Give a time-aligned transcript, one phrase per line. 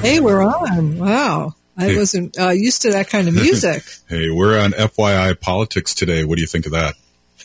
[0.00, 0.96] Hey, we're on.
[0.98, 1.54] Wow.
[1.76, 1.96] I Hey.
[1.96, 3.82] wasn't uh, used to that kind of music.
[4.08, 6.24] Hey, we're on FYI politics today.
[6.24, 6.94] What do you think of that?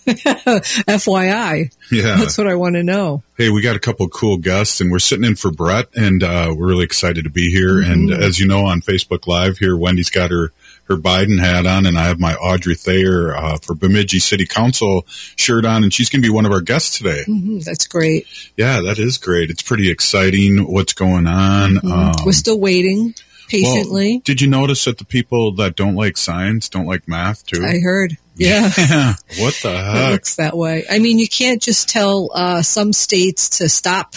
[0.87, 1.73] FYI.
[1.91, 2.17] Yeah.
[2.17, 3.23] That's what I want to know.
[3.37, 6.23] Hey, we got a couple of cool guests, and we're sitting in for Brett, and
[6.23, 7.75] uh, we're really excited to be here.
[7.81, 7.91] Mm-hmm.
[7.91, 10.51] And as you know, on Facebook Live here, Wendy's got her
[10.89, 15.05] her Biden hat on, and I have my Audrey Thayer uh, for Bemidji City Council
[15.07, 17.23] shirt on, and she's going to be one of our guests today.
[17.25, 18.27] hmm That's great.
[18.57, 19.49] Yeah, that is great.
[19.49, 20.57] It's pretty exciting.
[20.69, 21.77] What's going on?
[21.77, 22.25] Um, Mm-hmm.
[22.25, 23.15] We're still waiting
[23.47, 24.13] patiently.
[24.15, 27.63] well, did you notice that the people that don't like science don't like math too?
[27.65, 28.17] I heard.
[28.35, 28.71] Yeah.
[28.77, 29.13] Yeah.
[29.39, 30.11] What the It heck?
[30.11, 30.85] looks that way.
[30.89, 34.15] I mean, you can't just tell uh, some states to stop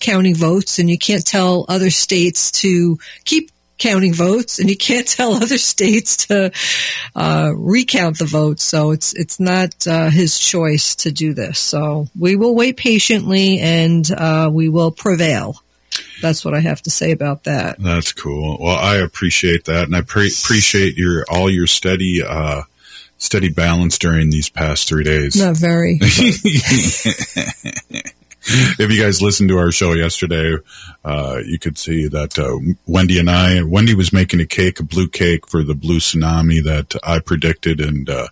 [0.00, 5.06] counting votes, and you can't tell other states to keep counting votes, and you can't
[5.18, 6.52] tell other states to
[7.16, 8.62] uh, recount the votes.
[8.62, 11.58] So it's it's not uh, his choice to do this.
[11.58, 15.56] So we will wait patiently, and uh, we will prevail.
[16.22, 17.80] That's what I have to say about that.
[17.80, 18.56] That's cool.
[18.60, 22.62] Well, I appreciate that, and I pre- appreciate your all your steady, uh,
[23.22, 25.36] steady balance during these past three days.
[25.36, 25.98] Not very.
[26.00, 26.42] if
[28.90, 30.56] you guys listened to our show yesterday,
[31.04, 34.82] uh, you could see that uh, Wendy and I, Wendy was making a cake, a
[34.82, 38.26] blue cake for the blue tsunami that I predicted, and uh,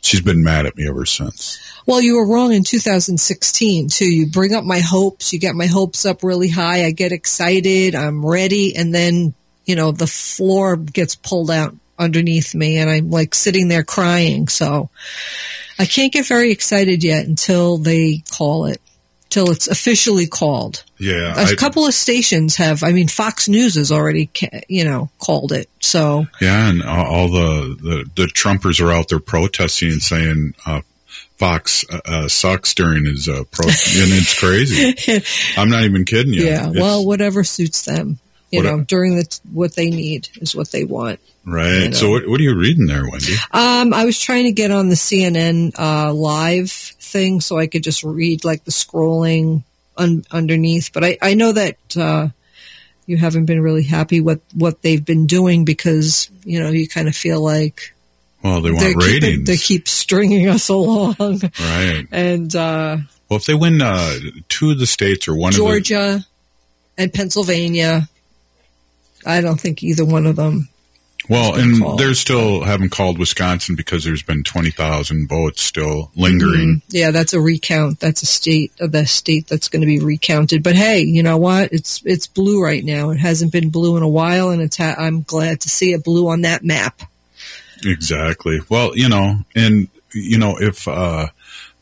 [0.00, 1.60] she's been mad at me ever since.
[1.86, 4.12] Well, you were wrong in 2016 too.
[4.12, 6.86] You bring up my hopes, you get my hopes up really high.
[6.86, 12.54] I get excited, I'm ready, and then you know the floor gets pulled out underneath
[12.54, 14.48] me, and I'm like sitting there crying.
[14.48, 14.90] So
[15.78, 18.80] I can't get very excited yet until they call it,
[19.30, 20.84] till it's officially called.
[20.98, 22.82] Yeah, A I- couple of stations have.
[22.84, 25.68] I mean, Fox News has already, ca- you know, called it.
[25.80, 30.54] So Yeah, and all all the, the, the Trumpers are out there protesting and saying
[30.64, 30.80] uh,
[31.36, 34.94] Fox uh, uh, sucks during his uh, pro, and it's crazy.
[35.60, 36.44] I'm not even kidding you.
[36.44, 38.18] yeah, It's- well, whatever suits them.
[38.54, 41.18] You What- know, during the what they need is what they want.
[41.44, 41.72] right.
[41.82, 41.96] you know.
[41.96, 43.34] So what, what are you reading there, Wendy?
[43.52, 47.82] Um, I was trying to get on the CNN uh, live thing so I could
[47.84, 49.62] just read like the scrolling
[49.96, 50.90] un- underneath.
[50.92, 52.28] But I, I know that uh,
[53.06, 57.08] you haven't been really happy with what they've been doing because you know you kind
[57.08, 57.94] of feel like
[58.42, 62.06] Well, they want keeping, ratings, they keep stringing us along, right?
[62.12, 62.96] and uh,
[63.28, 64.14] Well, if they win uh,
[64.48, 66.24] two of the states or one of Georgia
[66.96, 68.08] and Pennsylvania.
[69.26, 70.68] I don't think either one of them.
[71.28, 71.98] well, and called.
[71.98, 76.76] they're still haven't called Wisconsin because there's been twenty thousand votes still lingering.
[76.76, 76.82] Mhm.
[76.88, 78.00] Yeah, that's a recount.
[78.00, 80.62] That's a state of the state that's going to be recounted.
[80.62, 81.72] But hey, you know what?
[81.72, 83.10] It's it's blue right now.
[83.10, 86.04] It hasn't been blue in a while, and it's ha- I'm glad to see it
[86.04, 87.00] blue on that map.
[87.84, 88.60] Exactly.
[88.68, 91.28] Well, you know, and you know, if uh,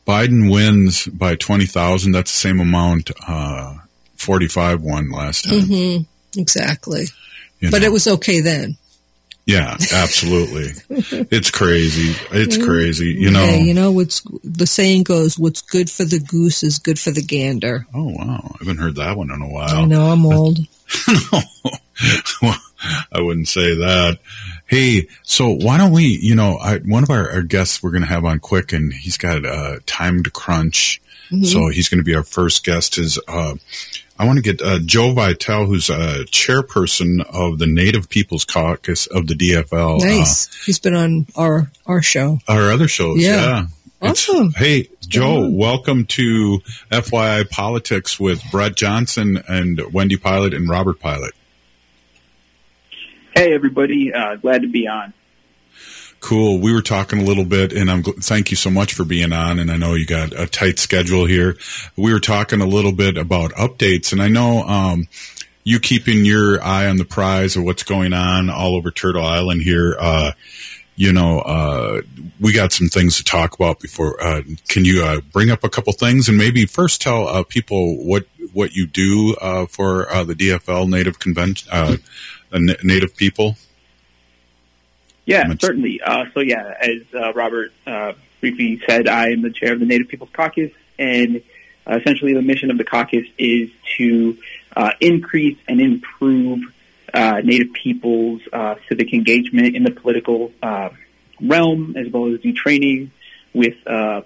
[0.06, 3.74] Biden wins by twenty thousand, that's the same amount uh,
[4.16, 5.60] forty-five won last time.
[5.62, 5.96] hmm
[6.36, 7.04] Exactly.
[7.62, 7.86] You But know.
[7.86, 8.76] it was okay then.
[9.46, 10.72] yeah, absolutely.
[11.30, 12.14] it's crazy.
[12.30, 13.06] It's crazy.
[13.18, 13.44] You know.
[13.44, 15.38] You know what's the saying goes?
[15.38, 17.86] What's good for the goose is good for the gander.
[17.94, 19.68] oh wow, I haven't heard that one in a while.
[19.82, 20.58] I know I'm old.
[21.32, 21.42] well,
[23.12, 24.18] I wouldn't say that.
[24.66, 26.04] Hey, so why don't we?
[26.04, 28.92] You know, I, one of our, our guests we're going to have on quick, and
[28.92, 31.00] he's got uh, time to crunch,
[31.42, 32.98] so he's going to be our first guest.
[32.98, 33.54] Is uh,
[34.22, 39.08] I want to get uh, Joe Vitale, who's a chairperson of the Native Peoples Caucus
[39.08, 39.98] of the DFL.
[39.98, 40.64] Nice.
[40.64, 42.38] He's been on our our show.
[42.48, 43.34] Uh, our other shows, Yeah.
[43.34, 43.58] yeah.
[44.00, 44.52] It's- Awesome.
[44.52, 46.60] Hey, Joe, welcome to
[46.92, 51.32] FYI Politics with Brett Johnson and Wendy Pilot and Robert Pilot.
[53.34, 54.12] Hey, everybody.
[54.12, 55.12] Uh, glad to be on.
[56.22, 56.60] Cool.
[56.60, 59.58] We were talking a little bit, and I'm thank you so much for being on.
[59.58, 61.56] And I know you got a tight schedule here.
[61.96, 65.08] We were talking a little bit about updates, and I know um,
[65.64, 69.62] you keeping your eye on the prize of what's going on all over Turtle Island
[69.62, 69.96] here.
[69.98, 70.30] Uh,
[70.94, 72.02] you know, uh,
[72.40, 74.22] we got some things to talk about before.
[74.22, 77.96] Uh, can you uh, bring up a couple things, and maybe first tell uh, people
[77.96, 81.98] what what you do uh, for the DFL Native Convention,
[82.52, 83.56] Native people?
[85.24, 86.00] Yeah, Much- certainly.
[86.00, 89.86] Uh, so, yeah, as uh, Robert uh, briefly said, I am the chair of the
[89.86, 91.42] Native Peoples Caucus, and
[91.86, 94.36] uh, essentially the mission of the caucus is to
[94.76, 96.60] uh, increase and improve
[97.14, 100.90] uh, Native peoples' uh, civic engagement in the political uh,
[101.40, 103.10] realm, as well as do training
[103.52, 104.22] with uh,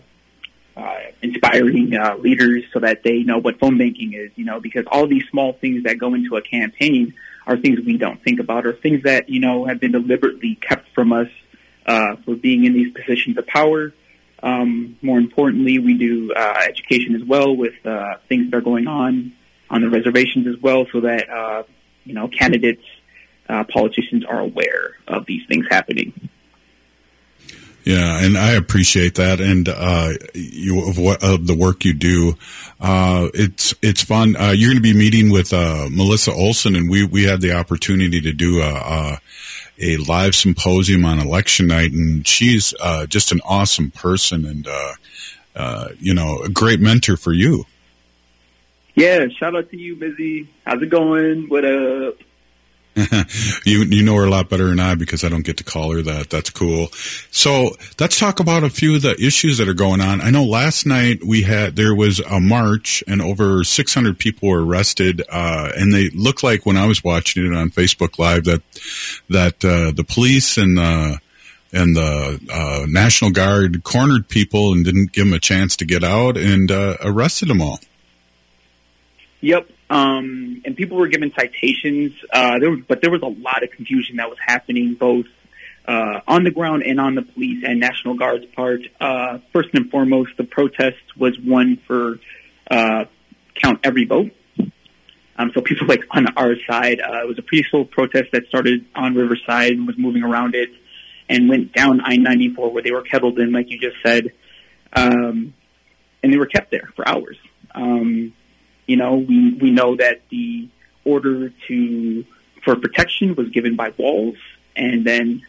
[0.77, 4.31] uh, inspiring uh, leaders so that they know what phone banking is.
[4.37, 7.15] You know, because all these small things that go into a campaign
[7.47, 10.89] are things we don't think about, or things that you know have been deliberately kept
[10.95, 11.29] from us
[11.87, 13.93] uh, for being in these positions of power.
[14.43, 18.87] Um, more importantly, we do uh, education as well with uh, things that are going
[18.87, 19.33] on
[19.71, 21.63] on the reservations as well, so that uh,
[22.05, 22.85] you know candidates,
[23.49, 26.13] uh, politicians are aware of these things happening.
[27.87, 32.35] Yeah, and I appreciate that, and uh, you of what of the work you do.
[32.81, 34.35] Uh, it's it's fun.
[34.35, 37.53] Uh, you're going to be meeting with uh, Melissa Olson, and we we had the
[37.53, 39.21] opportunity to do a, a,
[39.79, 44.67] a live symposium on election night, and she's uh, just an awesome person, and
[45.55, 47.67] uh, you know, a great mentor for you.
[48.97, 50.49] Yeah, shout out to you, Busy.
[50.65, 51.49] How's it going?
[51.49, 52.17] What up?
[53.67, 55.93] you you know her a lot better than I because I don't get to call
[55.93, 56.31] her that.
[56.31, 56.89] That's cool.
[57.31, 60.23] So let's talk about a few of the issues that are going on.
[60.23, 64.65] I know last night we had there was a march and over 600 people were
[64.65, 68.63] arrested, uh, and they looked like when I was watching it on Facebook Live that
[69.29, 71.19] that uh, the police and the
[71.73, 76.03] and the uh, National Guard cornered people and didn't give them a chance to get
[76.03, 77.79] out and uh, arrested them all.
[79.43, 82.13] Yep, um, and people were given citations.
[82.33, 85.27] Uh, there was, but there was a lot of confusion that was happening both
[85.87, 88.83] uh, on the ground and on the police and National Guard's part.
[89.01, 92.19] Uh, first and foremost, the protest was one for
[92.71, 93.05] uh,
[93.55, 94.33] count every vote.
[95.39, 98.87] Um, so people like on our side, uh, it was a peaceful protest that started
[98.95, 100.71] on Riverside and was moving around it
[101.29, 104.33] and went down I-94 where they were kettled in, like you just said.
[104.93, 105.53] Um,
[106.23, 107.37] and they were kept there for hours.
[107.75, 108.33] Um,
[108.87, 110.69] you know, we, we know that the
[111.05, 112.25] order to
[112.63, 114.37] for protection was given by Walz,
[114.75, 115.43] and then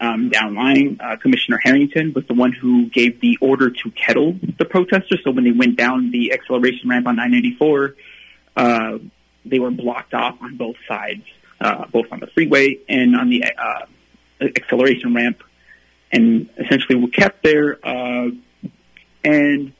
[0.00, 4.64] um, downline, uh, Commissioner Harrington was the one who gave the order to kettle the
[4.64, 5.20] protesters.
[5.24, 7.94] So when they went down the acceleration ramp on 994,
[8.56, 8.98] uh,
[9.44, 11.24] they were blocked off on both sides,
[11.60, 13.86] uh, both on the freeway and on the uh,
[14.40, 15.42] acceleration ramp,
[16.10, 17.78] and essentially were kept there.
[17.86, 18.30] Uh,
[19.24, 19.72] and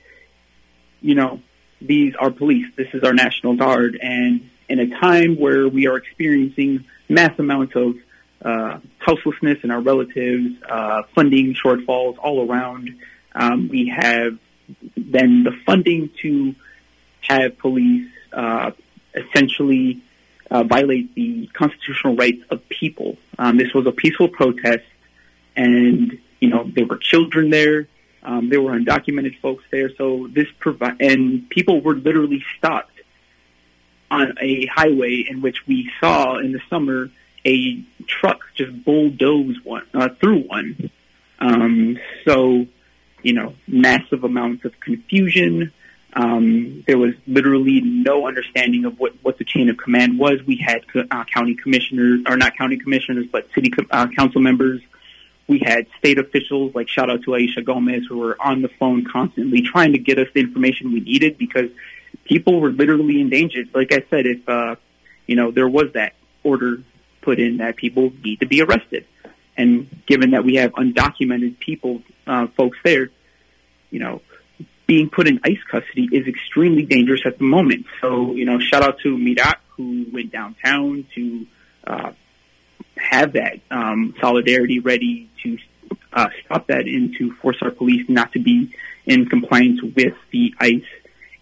[1.02, 1.40] you know,
[1.80, 2.66] these are police.
[2.76, 3.98] This is our National Guard.
[4.00, 7.96] And in a time where we are experiencing mass amounts of
[8.42, 12.98] uh, houselessness in our relatives, uh, funding shortfalls all around,
[13.34, 14.38] um, we have
[14.96, 16.54] then the funding to
[17.20, 18.72] have police uh,
[19.14, 20.00] essentially
[20.50, 23.16] uh, violate the constitutional rights of people.
[23.38, 24.84] Um, this was a peaceful protest,
[25.56, 27.88] and you know there were children there.
[28.26, 32.90] Um, there were undocumented folks there, so this provide and people were literally stopped
[34.10, 37.08] on a highway in which we saw in the summer
[37.44, 40.90] a truck just bulldoze one uh, through one.
[41.38, 42.66] Um, so,
[43.22, 45.72] you know, massive amounts of confusion.
[46.12, 50.42] Um, there was literally no understanding of what, what the chain of command was.
[50.44, 54.80] We had uh, county commissioners, or not county commissioners, but city uh, council members
[55.48, 59.04] we had state officials, like shout out to Aisha Gomez, who were on the phone
[59.04, 61.70] constantly trying to get us the information we needed because
[62.24, 63.68] people were literally endangered.
[63.74, 64.76] Like I said, if, uh,
[65.26, 66.82] you know, there was that order
[67.20, 69.06] put in that people need to be arrested.
[69.56, 73.10] And given that we have undocumented people, uh, folks there,
[73.90, 74.20] you know,
[74.86, 77.86] being put in ICE custody is extremely dangerous at the moment.
[78.00, 81.46] So, you know, shout out to Mirat, who went downtown to,
[81.86, 82.12] uh,
[83.10, 85.58] have that um, solidarity ready to
[86.12, 88.74] uh, stop that and to force our police not to be
[89.06, 90.84] in compliance with the ICE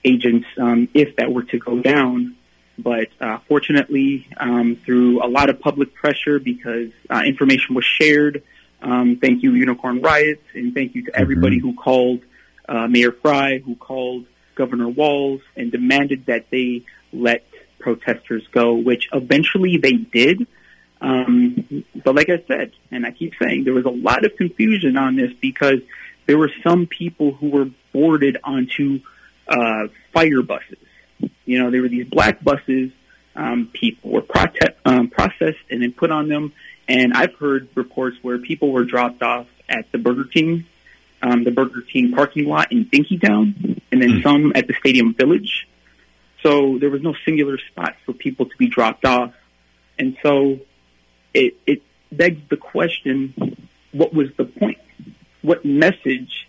[0.05, 2.37] agents um, if that were to go down.
[2.77, 8.43] But uh, fortunately, um, through a lot of public pressure, because uh, information was shared,
[8.83, 11.71] um, thank you, Unicorn Riots, and thank you to everybody mm-hmm.
[11.71, 12.21] who called
[12.69, 17.47] uh, Mayor Fry, who called Governor Walz, and demanded that they let
[17.79, 20.47] protesters go, which eventually they did.
[21.05, 24.97] Um, but like I said, and I keep saying, there was a lot of confusion
[24.97, 25.81] on this because
[26.25, 29.01] there were some people who were boarded onto
[29.47, 30.79] uh, fire buses.
[31.45, 32.91] You know, there were these black buses.
[33.37, 36.55] Um, people were prote- um, processed and then put on them.
[36.89, 40.65] And I've heard reports where people were dropped off at the Burger King,
[41.21, 44.23] um, the Burger King parking lot in Dinkytown, and then mm.
[44.23, 45.69] some at the Stadium Village.
[46.43, 49.35] So there was no singular spot for people to be dropped off.
[49.99, 50.61] And so
[51.35, 54.79] it, it begs the question, what was the point?
[55.43, 56.49] What message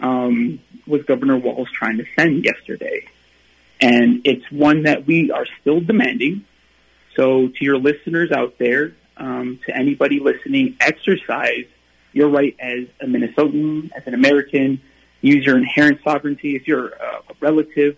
[0.00, 3.06] um, was Governor Walz trying to send yesterday?
[3.80, 6.44] And it's one that we are still demanding.
[7.16, 11.66] So to your listeners out there, um, to anybody listening, exercise
[12.12, 14.80] your right as a Minnesotan, as an American,
[15.20, 16.56] use your inherent sovereignty.
[16.56, 17.96] If you're a relative,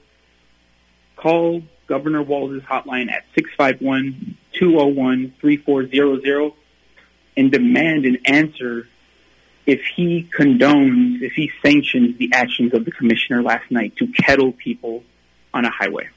[1.17, 6.55] call Governor Walz's hotline at 651 201-3400
[7.37, 8.89] and demand an answer
[9.67, 14.53] if he condones, if he sanctions the actions of the commissioner last night to kettle
[14.53, 15.03] people
[15.53, 16.09] on a highway.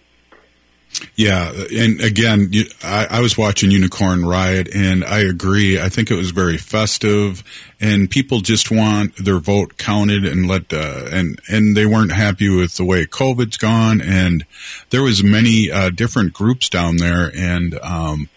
[1.16, 2.52] Yeah, and again,
[2.84, 5.80] I, I, was watching Unicorn Riot, and I agree.
[5.80, 7.44] I think it was very festive,
[7.80, 12.50] and people just want their vote counted and let uh, and and they weren't happy
[12.50, 14.46] with the way COVID's gone, and
[14.90, 18.30] there was many uh, different groups down there, and um,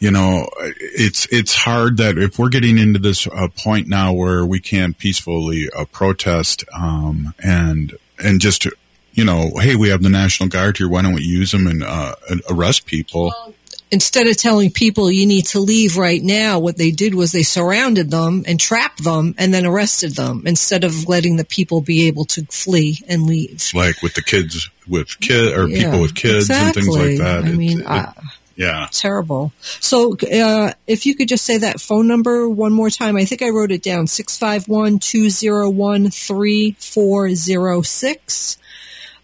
[0.00, 4.44] you know, it's it's hard that if we're getting into this uh, point now where
[4.44, 8.66] we can't peacefully uh, protest um, and and just
[9.12, 10.88] you know, hey, we have the National Guard here.
[10.88, 12.14] Why don't we use them and, uh,
[12.48, 13.26] arrest people?
[13.26, 13.54] Well,
[13.90, 17.42] instead of telling people you need to leave right now, what they did was they
[17.42, 22.06] surrounded them and trapped them and then arrested them instead of letting the people be
[22.06, 23.70] able to flee and leave.
[23.74, 26.66] Like with the kids with kid or yeah, people with kids exactly.
[26.66, 27.44] and things like that.
[27.44, 28.12] I mean, it, uh,
[28.56, 29.52] yeah, terrible.
[29.60, 33.42] So, uh, if you could just say that phone number one more time, I think
[33.42, 38.58] I wrote it down: six five one two zero one three four zero six.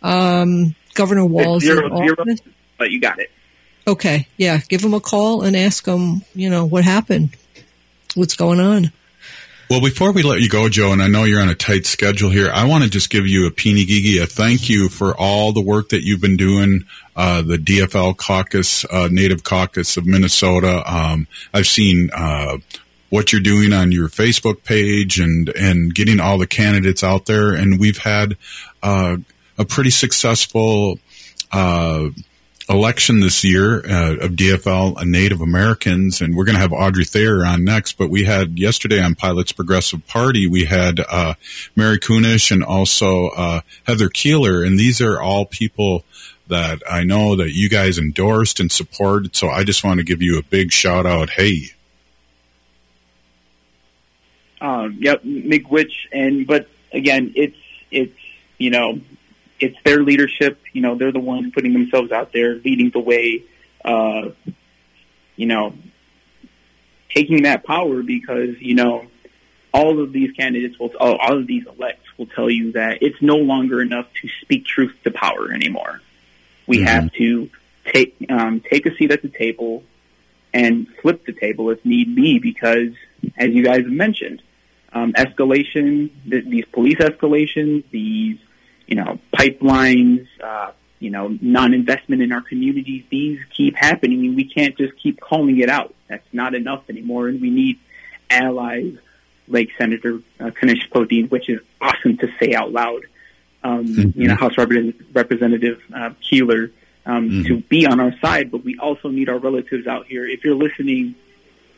[0.02, 1.62] Um, Governor Walz.
[1.62, 2.24] Zero, zero,
[2.78, 3.30] but you got it.
[3.88, 7.36] Okay, yeah, give him a call and ask him, you know, what happened,
[8.16, 8.90] what's going on.
[9.70, 12.30] Well, before we let you go, Joe, and I know you're on a tight schedule
[12.30, 15.52] here, I want to just give you a peeny gigi, a thank you for all
[15.52, 16.84] the work that you've been doing.
[17.16, 20.82] Uh, the DFL caucus, uh, Native Caucus of Minnesota.
[20.86, 22.58] Um, I've seen uh,
[23.10, 27.52] what you're doing on your Facebook page and and getting all the candidates out there,
[27.52, 28.36] and we've had
[28.82, 29.16] uh,
[29.58, 30.98] a pretty successful
[31.52, 32.08] uh,
[32.68, 37.04] election this year uh, of DFL and Native Americans, and we're going to have Audrey
[37.04, 37.92] Thayer on next.
[37.92, 41.34] But we had yesterday on Pilots Progressive Party, we had uh,
[41.74, 46.04] Mary Kunesh and also uh, Heather Keeler, and these are all people
[46.48, 49.34] that I know that you guys endorsed and supported.
[49.34, 51.30] So I just want to give you a big shout out.
[51.30, 51.70] Hey.
[54.60, 57.56] Um, yep, Miigwech, and but again, it's
[57.90, 58.18] it's
[58.58, 59.00] you know
[59.60, 60.60] it's their leadership.
[60.72, 63.44] You know, they're the ones putting themselves out there, leading the way.
[63.84, 64.30] Uh,
[65.36, 65.74] you know,
[67.14, 69.06] taking that power because you know
[69.72, 73.20] all of these candidates will, all, all of these elects will tell you that it's
[73.20, 76.00] no longer enough to speak truth to power anymore.
[76.66, 76.86] We mm-hmm.
[76.86, 77.50] have to
[77.84, 79.84] take um, take a seat at the table
[80.52, 82.92] and flip the table if need be, because
[83.36, 84.42] as you guys have mentioned,
[84.92, 88.38] um, escalation, th- these police escalations, these
[88.86, 93.04] you know, pipelines, uh, you know, non-investment in our communities.
[93.10, 95.94] These keep happening, and we can't just keep calling it out.
[96.08, 97.78] That's not enough anymore, and we need
[98.30, 98.96] allies
[99.48, 103.02] like Senator uh, Kunesh-Podein, which is awesome to say out loud.
[103.62, 104.20] Um, mm-hmm.
[104.20, 106.70] You know, House Representative uh, Keeler
[107.04, 107.42] um, mm-hmm.
[107.44, 110.26] to be on our side, but we also need our relatives out here.
[110.26, 111.14] If you're listening,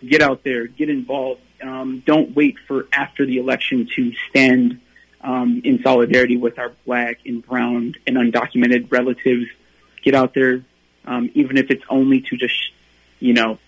[0.06, 1.40] get out there, get involved.
[1.62, 4.80] Um, don't wait for after the election to stand
[5.20, 9.46] um, in solidarity with our black and brown and undocumented relatives.
[10.02, 10.62] Get out there,
[11.06, 12.72] um, even if it's only to just,
[13.20, 13.58] you know,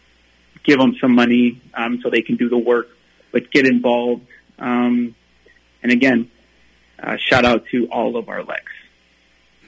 [0.63, 2.89] give them some money um, so they can do the work,
[3.33, 4.27] but get involved.
[4.59, 5.15] Um,
[5.83, 6.31] and again,
[7.03, 8.65] uh, shout out to all of our Lex.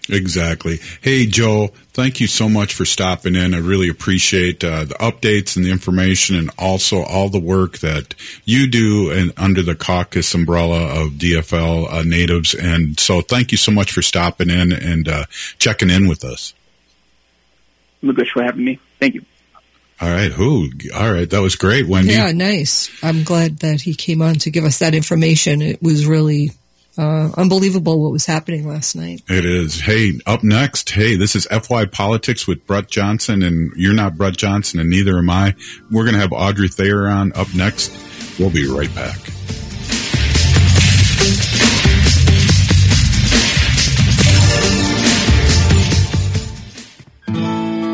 [0.08, 0.80] Exactly.
[1.00, 3.54] Hey, Joe, thank you so much for stopping in.
[3.54, 8.14] I really appreciate uh, the updates and the information and also all the work that
[8.44, 12.52] you do and under the caucus umbrella of DFL uh, natives.
[12.52, 15.26] And so thank you so much for stopping in and uh,
[15.58, 16.52] checking in with us.
[18.02, 18.80] Lucas for having me.
[18.98, 19.24] Thank you.
[20.00, 20.32] All right.
[20.32, 20.68] Who?
[20.96, 21.30] All right.
[21.30, 22.14] That was great, Wendy.
[22.14, 22.90] Yeah, nice.
[23.04, 25.62] I'm glad that he came on to give us that information.
[25.62, 26.50] It was really
[26.98, 29.22] uh, unbelievable what was happening last night.
[29.28, 29.80] It is.
[29.80, 34.36] Hey, up next, hey, this is FY Politics with Brett Johnson, and you're not Brett
[34.36, 35.54] Johnson, and neither am I.
[35.90, 37.92] We're going to have Audrey Thayer on up next.
[38.38, 39.18] We'll be right back.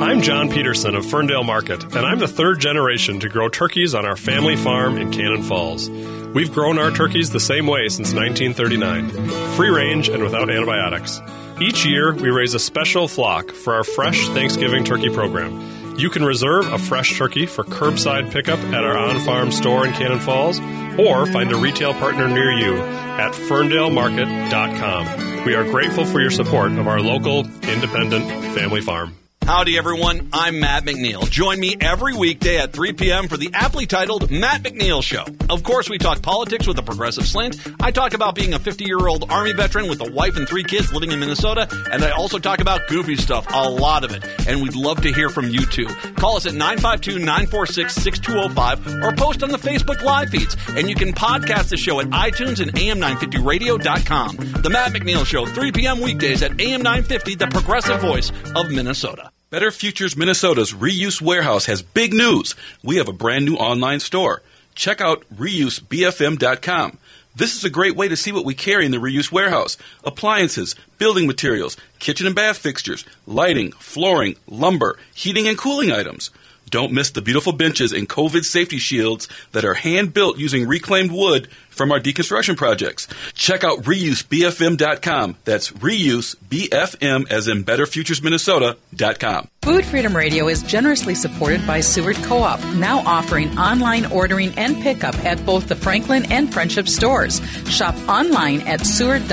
[0.09, 4.07] I'm John Peterson of Ferndale Market, and I'm the third generation to grow turkeys on
[4.07, 5.89] our family farm in Cannon Falls.
[6.35, 9.09] We've grown our turkeys the same way since 1939
[9.57, 11.21] free range and without antibiotics.
[11.61, 15.97] Each year, we raise a special flock for our Fresh Thanksgiving Turkey program.
[15.99, 19.93] You can reserve a fresh turkey for curbside pickup at our on farm store in
[19.95, 20.61] Cannon Falls
[20.97, 25.45] or find a retail partner near you at ferndalemarket.com.
[25.45, 29.17] We are grateful for your support of our local, independent family farm.
[29.49, 30.29] Howdy, everyone.
[30.31, 31.31] I'm Matt McNeil.
[31.31, 33.29] Join me every weekday at 3 p.m.
[33.29, 35.25] for the aptly titled Matt McNeil Show.
[35.49, 37.59] Of course, we talk politics with a progressive slant.
[37.81, 40.65] I talk about being a 50 year old Army veteran with a wife and three
[40.65, 41.67] kids living in Minnesota.
[41.91, 44.23] And I also talk about goofy stuff, a lot of it.
[44.47, 45.87] And we'd love to hear from you too.
[46.17, 50.59] Call us at 952 946 6205 or post on the Facebook Live feeds.
[50.69, 54.37] And you can podcast the show at iTunes and AM950radio.com.
[54.61, 56.01] The Matt McNeil Show, 3 p.m.
[56.01, 59.31] weekdays at AM950, the progressive voice of Minnesota.
[59.51, 62.55] Better Futures Minnesota's Reuse Warehouse has big news.
[62.85, 64.43] We have a brand new online store.
[64.75, 66.99] Check out reusebfm.com.
[67.35, 70.75] This is a great way to see what we carry in the reuse warehouse appliances,
[70.99, 76.31] building materials, kitchen and bath fixtures, lighting, flooring, lumber, heating and cooling items.
[76.69, 81.11] Don't miss the beautiful benches and COVID safety shields that are hand built using reclaimed
[81.11, 81.49] wood
[81.79, 83.09] from our deconstruction projects.
[83.33, 85.37] Check out reusebfm.com.
[85.45, 89.49] That's reusebfm as in betterfuturesminnesota.com.
[89.63, 95.15] Food Freedom Radio is generously supported by Seward Co-op, now offering online ordering and pickup
[95.25, 97.41] at both the Franklin and Friendship stores.
[97.69, 99.29] Shop online at seward.coop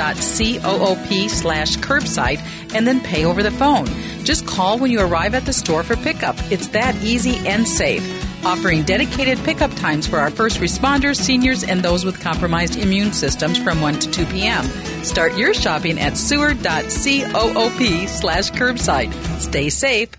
[1.30, 2.40] slash curbside
[2.75, 3.88] and then pay over the phone.
[4.25, 6.36] Just call when you arrive at the store for pickup.
[6.52, 8.04] It's that easy and safe
[8.46, 13.58] offering dedicated pickup times for our first responders, seniors, and those with compromised immune systems
[13.58, 14.64] from 1 to 2 p.m.
[15.04, 19.12] Start your shopping at seward.coop slash curbside.
[19.40, 20.10] Stay safe.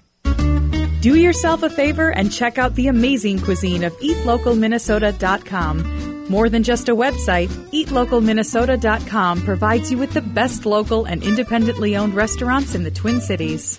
[1.00, 6.28] Do yourself a favor and check out the amazing cuisine of eatlocalminnesota.com.
[6.28, 12.14] More than just a website, eatlocalminnesota.com provides you with the best local and independently owned
[12.14, 13.78] restaurants in the Twin Cities.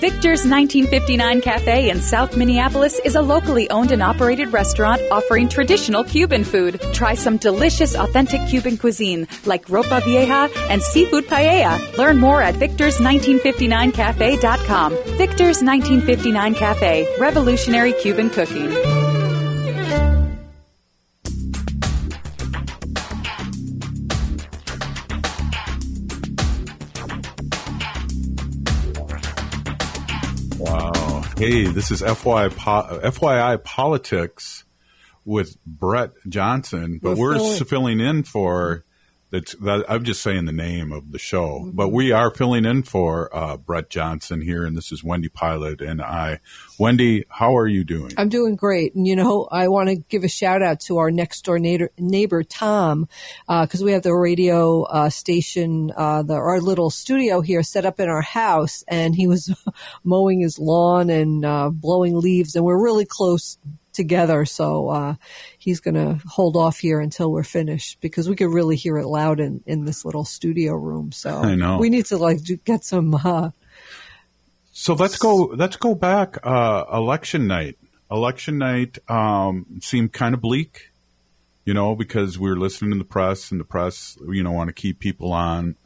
[0.00, 6.04] Victor's 1959 Cafe in South Minneapolis is a locally owned and operated restaurant offering traditional
[6.04, 6.78] Cuban food.
[6.92, 11.96] Try some delicious, authentic Cuban cuisine like ropa vieja and seafood paella.
[11.96, 14.92] Learn more at victors1959cafe.com.
[15.16, 18.95] Victor's 1959 Cafe, revolutionary Cuban cooking.
[31.36, 34.64] Hey, this is FYI, po- FYI Politics
[35.26, 38.85] with Brett Johnson, but We're we're, filling- filling in for.
[39.36, 42.82] That's, that, I'm just saying the name of the show, but we are filling in
[42.84, 46.40] for uh, Brett Johnson here, and this is Wendy Pilot and I.
[46.78, 48.12] Wendy, how are you doing?
[48.16, 48.94] I'm doing great.
[48.94, 51.90] And, you know, I want to give a shout out to our next door neighbor,
[51.98, 53.08] neighbor Tom,
[53.46, 58.00] because we have the radio uh, station, uh, the, our little studio here set up
[58.00, 58.84] in our house.
[58.88, 59.54] And he was
[60.02, 62.56] mowing his lawn and uh, blowing leaves.
[62.56, 63.58] And we're really close
[63.96, 64.44] together.
[64.44, 65.14] So uh,
[65.58, 69.06] he's going to hold off here until we're finished because we could really hear it
[69.06, 71.10] loud in, in this little studio room.
[71.10, 71.78] So I know.
[71.78, 73.14] we need to like do, get some.
[73.14, 73.50] Uh,
[74.72, 75.34] So let's go.
[75.56, 76.36] Let's go back.
[76.44, 77.78] Uh, election night.
[78.10, 80.92] Election night um, seemed kind of bleak,
[81.64, 84.68] you know, because we were listening to the press, and the press, you know, want
[84.68, 85.76] to keep people on,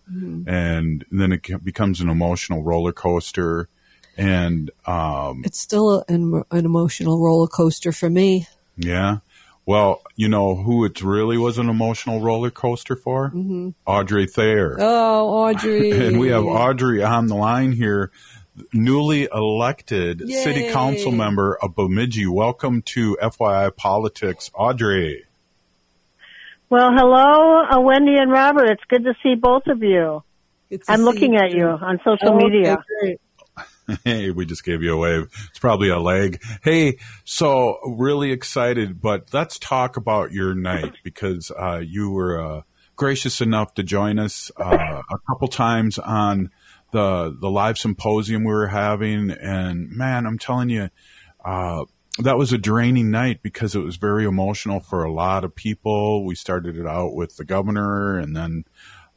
[0.46, 3.68] and then it becomes an emotional roller coaster.
[4.16, 8.46] And um, it's still an, an emotional roller coaster for me.
[8.76, 9.18] yeah,
[9.66, 13.28] well, you know who it really was an emotional roller coaster for?
[13.28, 13.70] Mm-hmm.
[13.86, 14.76] Audrey Thayer.
[14.78, 15.90] Oh, Audrey.
[16.06, 18.10] and we have Audrey on the line here,
[18.72, 20.42] newly elected Yay.
[20.42, 22.26] city council member of Bemidji.
[22.26, 25.24] Welcome to FYI Politics, Audrey.
[26.68, 28.70] Well, hello, uh, Wendy and Robert.
[28.70, 30.22] It's good to see both of you.
[30.68, 32.74] Good I'm see looking at you on social Oh, media.
[32.74, 33.20] okay, great.
[34.04, 35.28] Hey, we just gave you a wave.
[35.48, 36.42] It's probably a leg.
[36.62, 42.62] Hey, so really excited, but let's talk about your night because uh, you were uh,
[42.96, 46.50] gracious enough to join us uh, a couple times on
[46.92, 50.90] the the live symposium we were having, and man, I'm telling you,
[51.44, 51.84] uh,
[52.18, 56.24] that was a draining night because it was very emotional for a lot of people.
[56.24, 58.64] We started it out with the governor, and then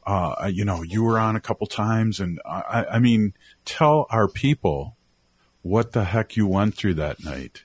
[0.06, 3.34] uh, you know you were on a couple times, and I, I mean,
[3.64, 4.96] tell our people
[5.62, 7.64] what the heck you went through that night.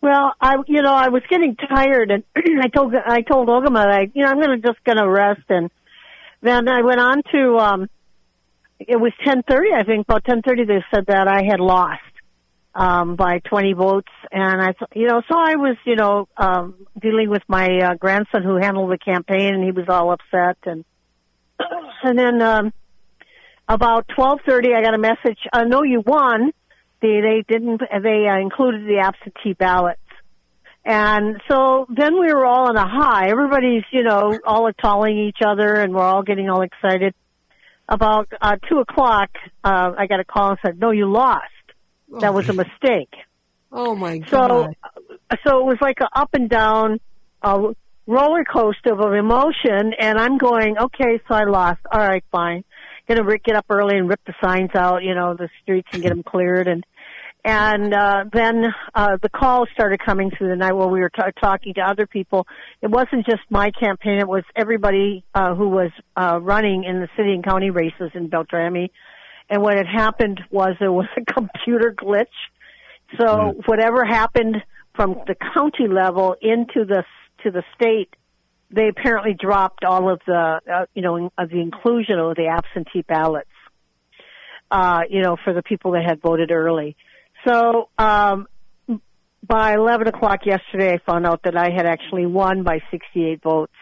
[0.00, 2.24] Well, I, you know, I was getting tired, and
[2.62, 5.70] I told I told Ogama, I, you know, I'm gonna just gonna rest, and
[6.42, 7.90] then I went on to, um,
[8.78, 10.66] it was 10:30, I think, about 10:30.
[10.66, 12.02] They said that I had lost.
[12.74, 14.12] um, by 20 votes.
[14.30, 18.42] And I, you know, so I was, you know, um, dealing with my uh, grandson
[18.42, 20.58] who handled the campaign, and he was all upset.
[20.66, 20.84] And
[22.02, 22.72] and then um,
[23.68, 25.38] about 12:30, I got a message.
[25.52, 26.52] I know you won.
[27.02, 27.80] They they didn't.
[27.80, 30.00] They uh, included the absentee ballots.
[30.86, 33.28] And so then we were all on a high.
[33.28, 37.12] Everybody's, you know, all calling each other and we're all getting all excited.
[37.88, 39.30] About uh, two o'clock,
[39.64, 41.44] uh, I got a call and said, no, you lost.
[42.20, 43.12] That was a mistake.
[43.72, 44.30] Oh my god.
[44.30, 44.68] So,
[45.44, 47.00] so it was like a up and down,
[47.42, 47.72] uh,
[48.06, 49.92] roller coaster of emotion.
[49.98, 51.80] And I'm going, okay, so I lost.
[51.90, 52.64] All right, fine.
[53.08, 56.08] Gonna get up early and rip the signs out, you know, the streets and get
[56.08, 56.66] them cleared.
[56.66, 56.84] And,
[57.44, 58.64] and, uh, then,
[58.94, 62.06] uh, the calls started coming through the night where we were t- talking to other
[62.06, 62.46] people.
[62.82, 64.18] It wasn't just my campaign.
[64.18, 68.28] It was everybody, uh, who was, uh, running in the city and county races in
[68.28, 68.90] Beltrami.
[69.48, 72.26] And what had happened was there was a computer glitch.
[73.18, 74.56] So whatever happened
[74.94, 77.04] from the county level into the
[77.44, 78.14] to the state,
[78.70, 83.02] they apparently dropped all of the uh, you know of the inclusion of the absentee
[83.06, 83.48] ballots.
[84.70, 86.96] Uh, you know, for the people that had voted early.
[87.46, 88.48] So um,
[89.46, 93.72] by 11 o'clock yesterday, I found out that I had actually won by 68 votes.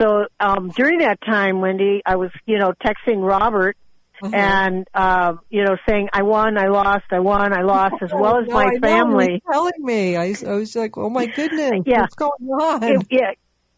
[0.00, 3.76] So um, during that time, Wendy, I was you know texting Robert
[4.22, 8.38] and um, you know saying I won, I lost, I won, I lost, as well
[8.40, 9.42] as No, my I family.
[9.44, 10.16] was telling me.
[10.16, 12.02] I, I was like, oh my goodness, Yeah.
[12.02, 12.82] what's going on?
[12.84, 13.32] It, yeah,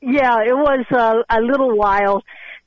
[0.06, 2.22] yeah, it was uh, a little wild,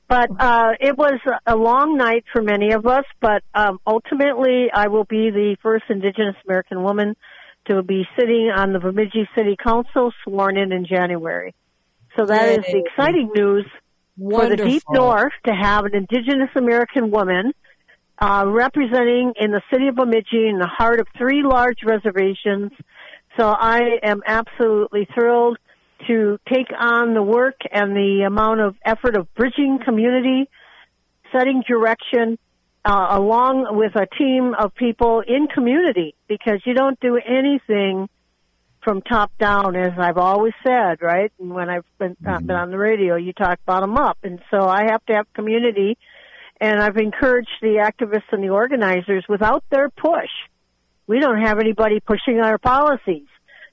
[0.08, 3.04] but uh, it was a long night for many of us.
[3.20, 7.16] But um, ultimately, I will be the first Indigenous American woman
[7.66, 11.54] to be sitting on the Bemidji City Council, sworn in in January.
[12.16, 13.64] So that is the exciting news
[14.18, 17.52] for the Deep North to have an Indigenous American woman
[18.18, 22.72] uh, representing in the city of Bemidji in the heart of three large reservations.
[23.38, 25.58] So I am absolutely thrilled
[26.06, 30.48] to take on the work and the amount of effort of bridging community,
[31.32, 32.38] setting direction,
[32.84, 38.08] uh, along with a team of people in community because you don't do anything
[38.82, 41.30] from top down, as I've always said, right?
[41.38, 44.18] And when I've been, uh, been on the radio, you talk bottom up.
[44.22, 45.98] And so I have to have community.
[46.60, 50.30] And I've encouraged the activists and the organizers without their push.
[51.06, 53.26] We don't have anybody pushing our policies,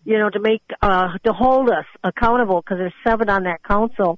[0.07, 4.17] you know, to make, uh, to hold us accountable because there's seven on that council.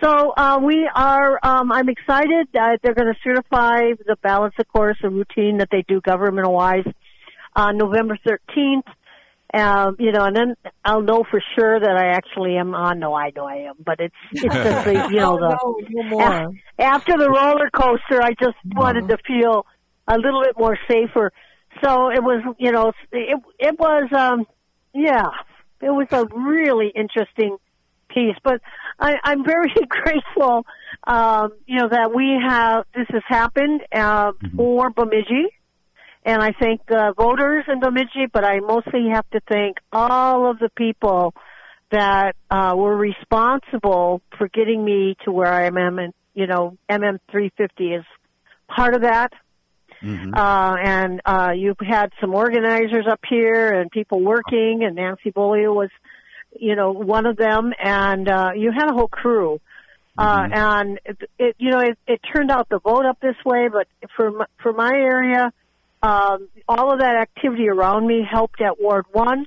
[0.00, 4.68] So, uh, we are, um, I'm excited that they're going to certify the ballots, of
[4.68, 6.86] course, a routine that they do government wise
[7.56, 8.84] on November 13th.
[9.52, 13.00] Um, you know, and then I'll know for sure that I actually am on.
[13.00, 16.18] No, I know I am, but it's it's just the, you know the Oh, no,
[16.18, 19.64] no after the roller coaster, I just wanted to feel
[20.08, 21.32] a little bit more safer.
[21.84, 24.44] So it was, you know, it it was, um,
[24.94, 25.28] yeah,
[25.80, 27.58] it was a really interesting
[28.08, 28.36] piece.
[28.42, 28.60] But
[28.98, 30.64] I, I'm very grateful,
[31.06, 35.48] um, you know, that we have this has happened uh, for Bemidji.
[36.26, 40.58] And I thank the voters in Bemidji, but I mostly have to thank all of
[40.58, 41.34] the people
[41.90, 45.76] that uh, were responsible for getting me to where I am.
[45.76, 48.04] And you know, MM 350 is
[48.68, 49.32] part of that.
[50.34, 55.74] Uh, and uh, you've had some organizers up here and people working, and Nancy Bolio
[55.74, 55.90] was,
[56.58, 57.72] you know, one of them.
[57.82, 59.60] And uh, you had a whole crew.
[60.16, 63.68] Uh, and it, it, you know, it, it turned out the vote up this way,
[63.68, 65.52] but for m- for my area,
[66.04, 69.46] um, all of that activity around me helped at Ward One,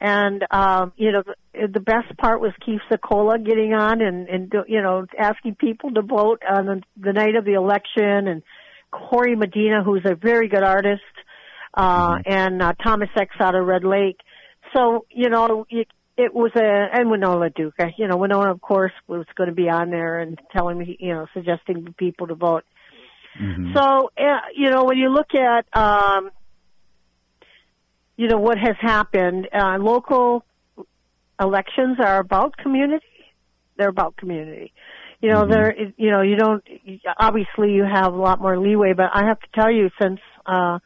[0.00, 4.52] and um, you know the, the best part was Keith Secola getting on and and
[4.68, 8.42] you know asking people to vote on the, the night of the election, and
[8.94, 11.02] Corey Medina, who's a very good artist,
[11.74, 14.20] uh, and uh, Thomas X out of Red Lake.
[14.74, 17.92] So you know it, it was a and Winona LaDuke.
[17.98, 21.12] You know Winona, of course, was going to be on there and telling me, you
[21.12, 22.64] know, suggesting people to vote.
[23.74, 26.30] So, uh, you know, when you look at, um,
[28.16, 30.44] you know, what has happened, uh, local
[31.40, 33.04] elections are about community.
[33.76, 34.72] They're about community.
[35.20, 36.62] You know, they're, you know, you don't,
[37.18, 40.78] obviously you have a lot more leeway, but I have to tell you since, uh,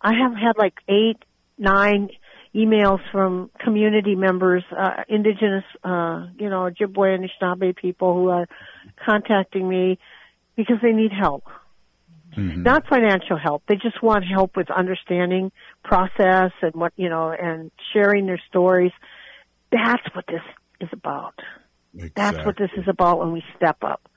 [0.00, 1.18] I have had like eight,
[1.58, 2.10] nine
[2.54, 8.46] emails from community members, uh, indigenous, uh, you know, Ojibwe and Anishinaabe people who are
[9.04, 9.98] contacting me
[10.56, 11.44] because they need help
[12.36, 13.64] not financial help.
[13.68, 15.50] They just want help with understanding
[15.82, 18.92] process and what, you know, and sharing their stories.
[19.72, 20.42] That's what this
[20.80, 21.34] is about.
[22.14, 24.08] That's what this is about when we step up,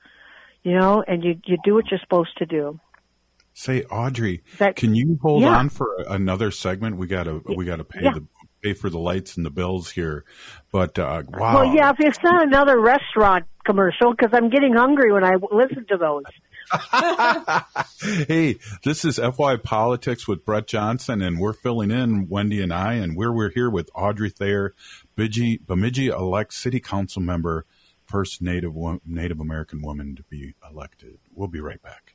[0.62, 2.78] you know, and you, you do what you're supposed to do.
[3.54, 5.56] Say, Audrey, That- can you hold Yeah.
[5.58, 6.96] on for another segment?
[6.96, 8.12] We gotta we gotta pay Yeah.
[8.14, 8.26] the
[8.62, 10.24] pay for the lights and the bills here.
[10.70, 15.12] But uh, wow, Well, yeah, if it's not another restaurant commercial, because I'm getting hungry
[15.12, 16.22] when I listen to those.
[18.28, 22.94] hey, this is FY Politics with Brett Johnson, and we're filling in Wendy and I,
[22.94, 24.74] and we're we're here with Audrey Thayer,
[25.14, 27.66] Bemidji, Bemidji elect City Council member,
[28.06, 31.18] first Native Native American woman to be elected.
[31.34, 32.14] We'll be right back.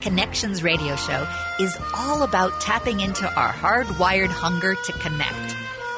[0.00, 1.28] Connections Radio Show
[1.60, 5.59] is all about tapping into our hardwired hunger to connect.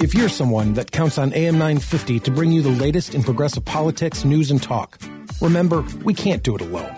[0.00, 3.64] If you're someone that counts on AM 950 to bring you the latest in progressive
[3.64, 4.98] politics, news, and talk,
[5.40, 6.94] remember, we can't do it alone.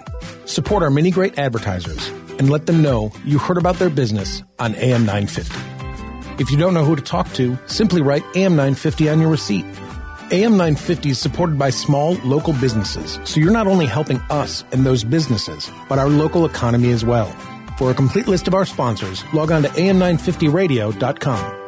[0.46, 4.74] Support our many great advertisers and let them know you heard about their business on
[4.74, 6.42] AM 950.
[6.42, 9.64] If you don't know who to talk to, simply write AM 950 on your receipt.
[10.32, 14.84] AM 950 is supported by small local businesses, so you're not only helping us and
[14.84, 17.30] those businesses, but our local economy as well.
[17.78, 21.62] For a complete list of our sponsors, log on to am950radio.com.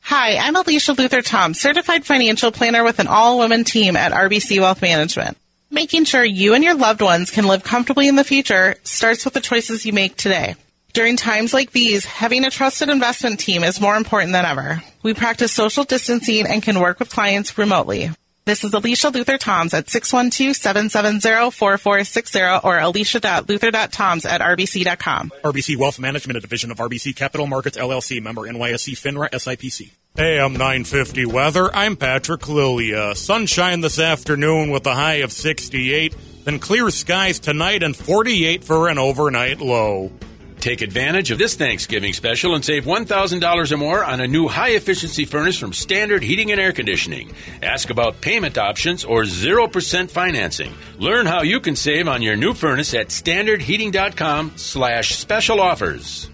[0.00, 4.58] Hi, I'm Alicia Luther Tom, certified financial planner with an all women team at RBC
[4.60, 5.36] Wealth Management.
[5.70, 9.34] Making sure you and your loved ones can live comfortably in the future starts with
[9.34, 10.56] the choices you make today.
[10.96, 14.82] During times like these, having a trusted investment team is more important than ever.
[15.02, 18.08] We practice social distancing and can work with clients remotely.
[18.46, 25.32] This is Alicia Luther Toms at 612-770-4460 or alicia.luther.toms at rbc.com.
[25.44, 29.90] RBC Wealth Management, a division of RBC Capital Markets LLC, member NYSE FINRA SIPC.
[30.16, 31.70] AM 950 weather.
[31.74, 33.14] I'm Patrick Lilia.
[33.14, 38.88] Sunshine this afternoon with a high of 68, then clear skies tonight and 48 for
[38.88, 40.10] an overnight low.
[40.66, 44.70] Take advantage of this Thanksgiving special and save $1,000 or more on a new high
[44.70, 47.32] efficiency furnace from Standard Heating and Air Conditioning.
[47.62, 50.74] Ask about payment options or 0% financing.
[50.98, 56.30] Learn how you can save on your new furnace at standardheating.com slash special offers.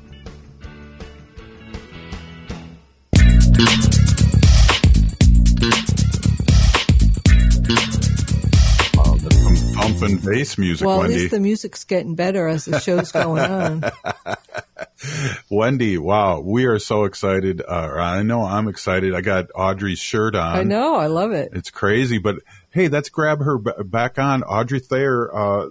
[10.10, 11.16] Pumping bass music, well, at Wendy.
[11.16, 13.82] least the music's getting better as the show's going on.
[15.50, 17.60] Wendy, wow, we are so excited.
[17.66, 19.14] Uh, I know I'm excited.
[19.14, 20.56] I got Audrey's shirt on.
[20.56, 21.50] I know, I love it.
[21.52, 22.36] It's crazy, but
[22.70, 24.42] hey, let's grab her b- back on.
[24.44, 25.68] Audrey Thayer, uh,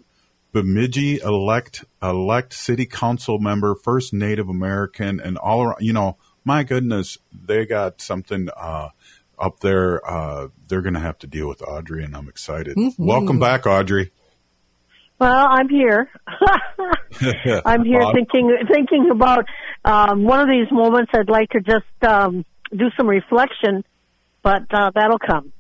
[0.52, 5.78] Bemidji elect elect city council member, first Native American, and all around.
[5.82, 8.90] You know, my goodness, they got something uh,
[9.40, 10.06] up there.
[10.10, 12.76] Uh, they're going to have to deal with Audrey, and I'm excited.
[12.76, 12.96] Mhm.
[12.98, 14.12] Welcome back, Audrey.
[15.22, 16.10] Well, I'm here.
[17.64, 19.46] I'm here Aud- thinking thinking about
[19.86, 21.12] um, one of these moments.
[21.14, 22.44] I'd like to just um,
[22.76, 23.84] do some reflection,
[24.42, 25.54] but uh, that'll come.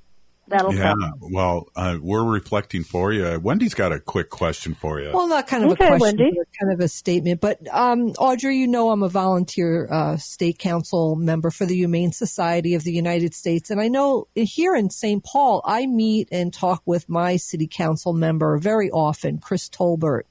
[0.52, 0.92] That'll yeah.
[0.92, 1.14] come.
[1.32, 3.40] Well, uh, we're reflecting for you.
[3.40, 5.12] Wendy's got a quick question for you.
[5.14, 6.38] Well, not kind of Okay, a question, Wendy.
[6.38, 7.42] but kind of a statement.
[7.42, 12.12] But um, Audrey, you know, I'm a volunteer uh, state council member for the Humane
[12.12, 15.24] Society of the United States, and I know here in St.
[15.24, 20.24] Paul, I meet and talk with my city council member very often, Chris Tolbert,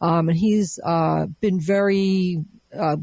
[0.00, 2.44] um, and he's uh, been very.
[2.76, 2.96] Uh,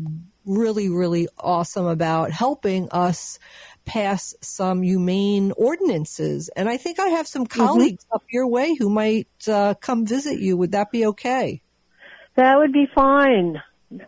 [0.45, 3.39] really, really awesome about helping us
[3.85, 6.49] pass some humane ordinances.
[6.55, 10.39] And I think I have some colleagues up your way who might uh, come visit
[10.39, 10.57] you.
[10.57, 11.61] Would that be okay?
[12.35, 13.61] That would be fine.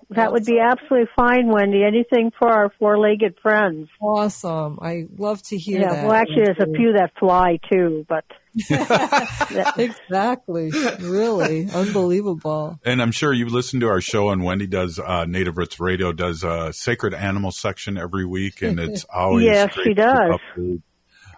[0.10, 1.84] That would be absolutely fine, Wendy.
[1.84, 3.90] Anything for our four-legged friends.
[4.02, 4.80] Awesome.
[4.82, 6.04] I love to hear yeah, that.
[6.06, 8.26] well, actually, there's a few that fly too, but
[9.78, 10.72] exactly.
[11.02, 12.80] Really unbelievable.
[12.86, 16.12] And I'm sure you listen to our show, and Wendy does uh, Native Roots Radio
[16.12, 20.40] does a sacred animal section every week, and it's always Yes, great she does.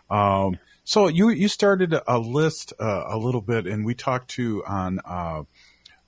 [0.09, 4.63] Um, so you you started a list uh, a little bit, and we talked to
[4.65, 5.43] on uh,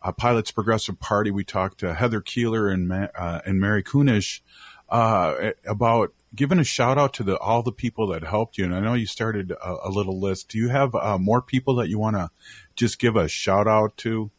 [0.02, 1.32] uh, Pilots Progressive Party.
[1.32, 4.42] We talked to Heather Keeler and Ma- uh, and Mary Kunesh
[4.90, 8.66] uh, about giving a shout out to the all the people that helped you.
[8.66, 10.50] And I know you started a, a little list.
[10.50, 12.30] Do you have uh, more people that you want to
[12.76, 14.32] just give a shout out to?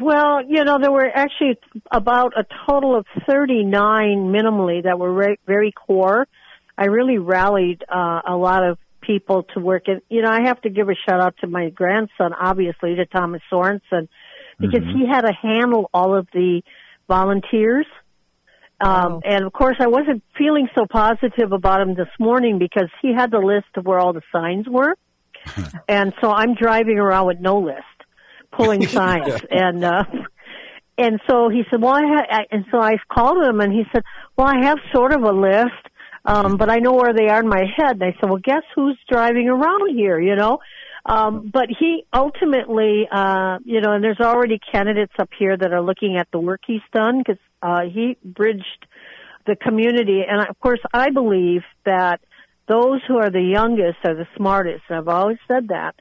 [0.00, 1.58] Well, you know, there were actually
[1.90, 3.70] about a total of 39
[4.30, 6.26] minimally that were re- very core.
[6.76, 9.84] I really rallied uh, a lot of people to work.
[9.86, 13.06] And, you know, I have to give a shout out to my grandson, obviously, to
[13.06, 14.08] Thomas Sorensen,
[14.58, 14.92] because Mhm.
[15.00, 16.62] he had to handle all of the
[17.08, 17.86] volunteers.
[18.80, 23.14] Um, and of course, I wasn't feeling so positive about him this morning because he
[23.14, 24.96] had the list of where all the signs were.
[25.88, 27.84] and so I'm driving around with no list,
[28.52, 29.40] pulling signs.
[29.50, 30.04] and, uh,
[30.98, 33.84] and so he said, well, I ha-, I, and so I called him and he
[33.92, 34.02] said,
[34.36, 35.72] well, I have sort of a list,
[36.24, 37.92] um, but I know where they are in my head.
[37.92, 40.58] And I said, well, guess who's driving around here, you know?
[41.08, 45.80] Um, but he ultimately, uh, you know, and there's already candidates up here that are
[45.80, 48.86] looking at the work he's done because, uh, he bridged
[49.46, 50.22] the community.
[50.28, 52.20] And of course, I believe that
[52.68, 54.82] those who are the youngest are the smartest.
[54.90, 55.94] I've always said that,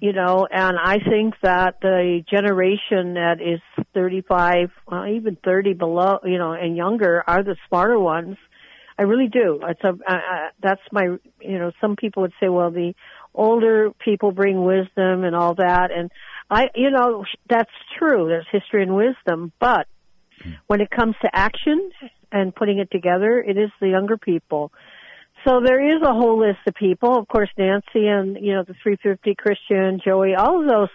[0.00, 3.60] you know, and I think that the generation that is
[3.92, 8.38] 35, well, even 30 below, you know, and younger are the smarter ones.
[8.98, 9.60] I really do.
[9.66, 11.04] It's a, uh, uh, that's my,
[11.40, 12.94] you know, some people would say, well, the
[13.34, 15.90] older people bring wisdom and all that.
[15.94, 16.10] And
[16.50, 18.28] I, you know, that's true.
[18.28, 19.86] There's history and wisdom, but
[20.66, 21.90] when it comes to action
[22.32, 24.72] and putting it together, it is the younger people.
[25.46, 27.16] So there is a whole list of people.
[27.16, 30.90] Of course, Nancy and, you know, the 350 Christian, Joey, all of those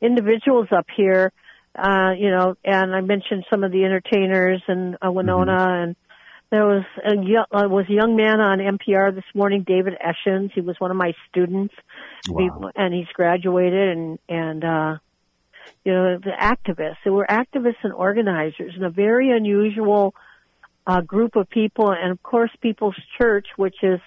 [0.00, 1.32] individuals up here,
[1.76, 5.96] uh, you know, and I mentioned some of the entertainers and uh, Winona and
[6.52, 10.52] there was a young, uh, was a young man on NPR this morning, David Eschens.
[10.52, 11.74] He was one of my students,
[12.26, 13.96] He- and he's graduated.
[13.96, 14.98] And and uh,
[15.82, 16.98] you know the activists.
[17.04, 20.14] There were activists and organizers, and a very unusual
[20.86, 21.90] uh, group of people.
[21.90, 24.00] And of course, People's Church, which is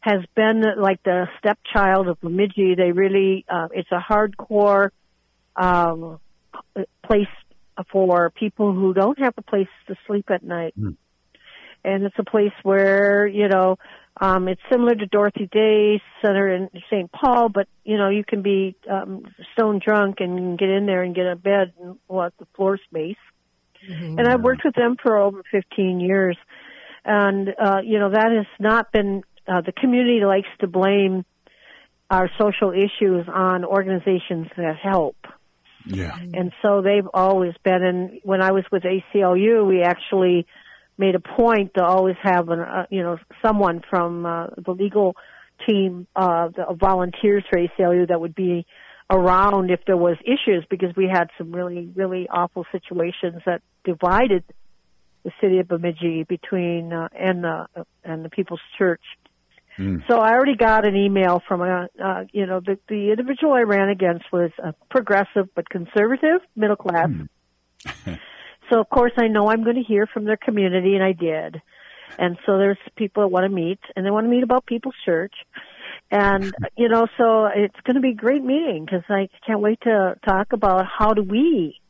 [0.00, 2.74] has been like the stepchild of Bemidji.
[2.74, 4.90] They really uh, it's a hardcore
[5.56, 6.20] um,
[7.02, 7.26] place
[7.90, 10.74] for people who don't have a place to sleep at night
[11.84, 13.76] and it's a place where you know
[14.20, 17.10] um it's similar to Dorothy Day Center in St.
[17.12, 21.14] Paul, but you know you can be um stone drunk and get in there and
[21.14, 23.16] get a bed and what the floor space.
[23.88, 26.36] And I've worked with them for over 15 years,
[27.04, 29.22] and uh, you know that has not been.
[29.46, 31.24] Uh, the community likes to blame
[32.10, 35.16] our social issues on organizations that help.
[35.86, 36.18] Yeah.
[36.18, 37.82] And so they've always been.
[37.82, 40.46] And when I was with ACLU, we actually
[40.98, 45.16] made a point to always have an, uh, you know, someone from uh, the legal
[45.68, 48.66] team, uh, the volunteers for ACLU that would be
[49.10, 54.44] around if there was issues because we had some really, really awful situations that divided
[55.24, 57.66] the city of Bemidji between uh, and the
[58.04, 59.02] and the People's Church.
[60.08, 63.60] So I already got an email from a, uh, you know, the, the individual I
[63.60, 67.10] ran against was a progressive but conservative, middle class.
[68.70, 71.60] so of course I know I'm going to hear from their community, and I did.
[72.18, 74.94] And so there's people that want to meet, and they want to meet about People's
[75.04, 75.34] Church.
[76.10, 79.80] And, you know, so it's going to be a great meeting because I can't wait
[79.82, 81.80] to talk about how do we,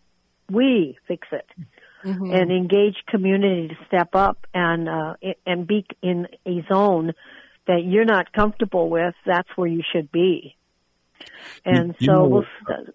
[0.50, 1.46] we fix it
[2.32, 5.14] and engage community to step up and, uh,
[5.44, 7.12] and be in a zone
[7.66, 9.14] that you're not comfortable with.
[9.24, 10.56] That's where you should be.
[11.64, 12.44] And you so know- we'll,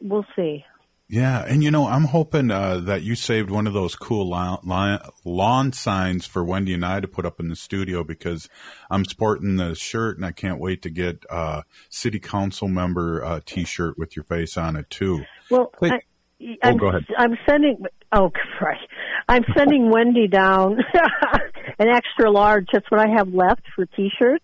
[0.01, 0.65] we'll see.
[1.11, 5.01] Yeah, and you know, I'm hoping uh, that you saved one of those cool lawn,
[5.25, 8.47] lawn signs for Wendy and I to put up in the studio because
[8.89, 13.25] I'm sporting the shirt and I can't wait to get a uh, city council member
[13.25, 15.25] uh, T-shirt with your face on it too.
[15.49, 15.91] Well, Wait.
[15.91, 15.99] I,
[16.43, 17.05] Oh, I'm, go ahead.
[17.19, 17.83] I'm sending.
[18.11, 18.77] Oh, right.
[19.29, 20.77] I'm sending Wendy down
[21.77, 22.65] an extra large.
[22.73, 24.43] That's what I have left for T-shirts.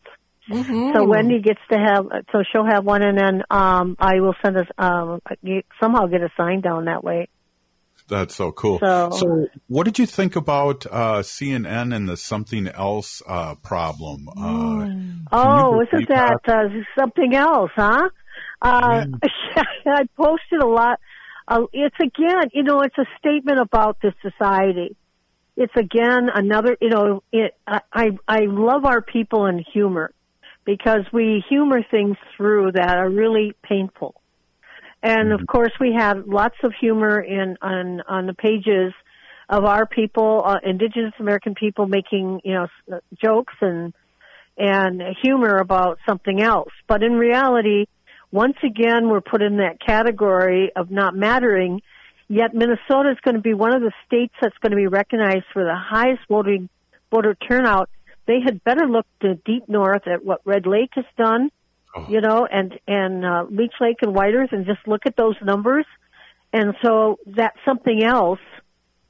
[0.49, 2.05] So Wendy gets to have.
[2.31, 5.21] So she'll have one, and then um, I will send us um,
[5.81, 7.27] somehow get a sign down that way.
[8.09, 8.79] That's so cool.
[8.79, 14.29] So- what did you think about uh, CNN and the something else uh, problem?
[14.29, 14.85] Uh,
[15.29, 18.09] Oh, believe isn't that uh, something else, huh?
[18.61, 19.03] Uh,
[19.85, 20.99] I posted a lot.
[21.49, 24.95] Uh, it's again, you know, it's a statement about the society.
[25.57, 30.11] It's again another, you know, it, I, I I love our people and humor
[30.68, 34.13] because we humor things through that are really painful.
[35.01, 38.93] And of course, we have lots of humor in on on the pages
[39.49, 43.93] of our people, uh, Indigenous American people, making you know jokes and
[44.57, 46.74] and humor about something else.
[46.88, 47.86] But in reality,
[48.32, 51.82] once again, we're put in that category of not mattering.
[52.28, 55.45] Yet Minnesota is going to be one of the states that's going to be recognized
[55.53, 56.68] for the highest voting
[57.09, 57.89] voter turnout.
[58.28, 61.49] They had better look to deep north at what Red Lake has done,
[62.09, 65.36] you know, and and uh, Leech Lake and White Earth, and just look at those
[65.41, 65.86] numbers.
[66.53, 68.39] And so that something else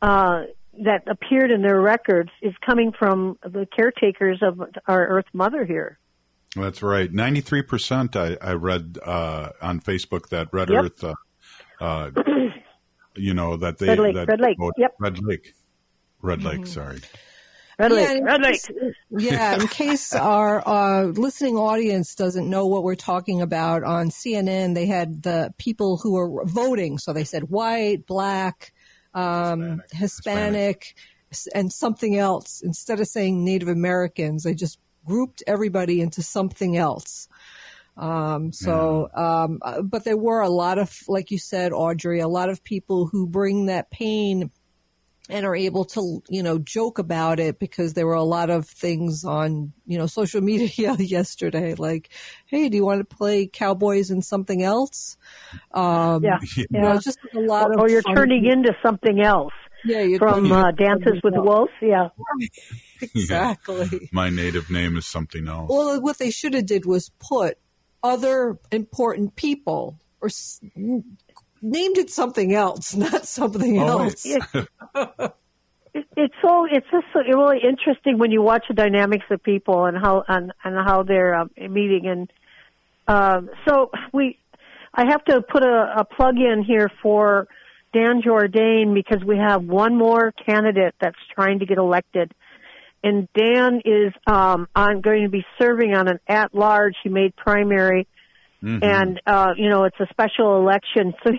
[0.02, 0.44] uh,
[0.84, 5.98] that appeared in their records is coming from the caretakers of our Earth Mother here.
[6.56, 7.12] That's right.
[7.12, 8.16] Ninety-three percent.
[8.16, 10.84] I, I read uh, on Facebook that Red Yep.
[10.84, 11.14] Earth, uh,
[11.82, 12.12] uh,
[13.16, 14.96] you know that they Red Lake, that Red Lake, voted- yep.
[15.00, 15.54] Red Lake,
[16.22, 16.66] Red Lake.
[16.68, 17.00] Sorry.
[17.80, 18.52] Red Yeah, Lake, in Red Lake.
[18.54, 18.72] case-
[19.12, 24.74] yeah, in case our uh, listening audience doesn't know what we're talking about, on CNN
[24.74, 26.98] they had the people who were voting.
[26.98, 28.74] So they said white, black,
[29.14, 30.96] um, Hispanic,
[31.32, 32.62] s- and something else.
[32.62, 37.28] Instead of saying Native Americans, they just grouped everybody into something else.
[37.96, 42.28] Um, so, um, uh, but there were a lot of, like you said, Audrey, a
[42.28, 44.52] lot of people who bring that pain
[45.30, 48.68] and are able to, you know, joke about it because there were a lot of
[48.68, 52.10] things on, you know, social media yesterday, like,
[52.46, 55.18] "Hey, do you want to play cowboys and something else?"
[55.72, 57.80] Um, Yeah, you know, just a lot of.
[57.80, 59.54] or you're fun- turning into something else.
[59.86, 61.72] Yeah, you're from turning uh, Dances with Wolves.
[61.82, 62.10] Yeah,
[63.02, 64.10] exactly.
[64.12, 65.70] My native name is something else.
[65.72, 67.58] Well, what they should have did was put
[68.04, 70.62] other important people or s-
[71.62, 74.26] named it something else, not something Oh, else.
[74.26, 74.44] It,
[75.94, 79.98] it's so it's just so really interesting when you watch the dynamics of people and
[79.98, 82.32] how and, and how they're um, meeting and
[83.08, 84.38] um, so we
[84.94, 87.48] I have to put a, a plug in here for
[87.94, 92.32] Dan Jordan because we have one more candidate that's trying to get elected.
[93.04, 96.96] And Dan is um, on going to be serving on an at large.
[97.04, 98.08] He made primary,
[98.62, 101.32] and uh, you know it's a special election, so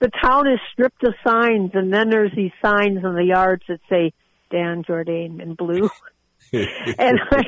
[0.00, 3.80] the town is stripped of signs, and then there's these signs in the yards that
[3.88, 4.12] say
[4.50, 5.90] Dan Jordan in blue,
[6.52, 7.42] and I,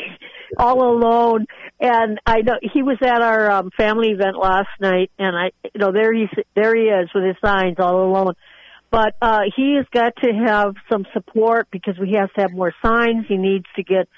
[0.58, 1.46] all alone.
[1.78, 5.78] And I know he was at our um, family event last night, and I, you
[5.80, 8.34] know, there he's there he is with his signs all alone.
[8.90, 12.74] But uh, he has got to have some support because he has to have more
[12.84, 13.26] signs.
[13.28, 14.08] He needs to get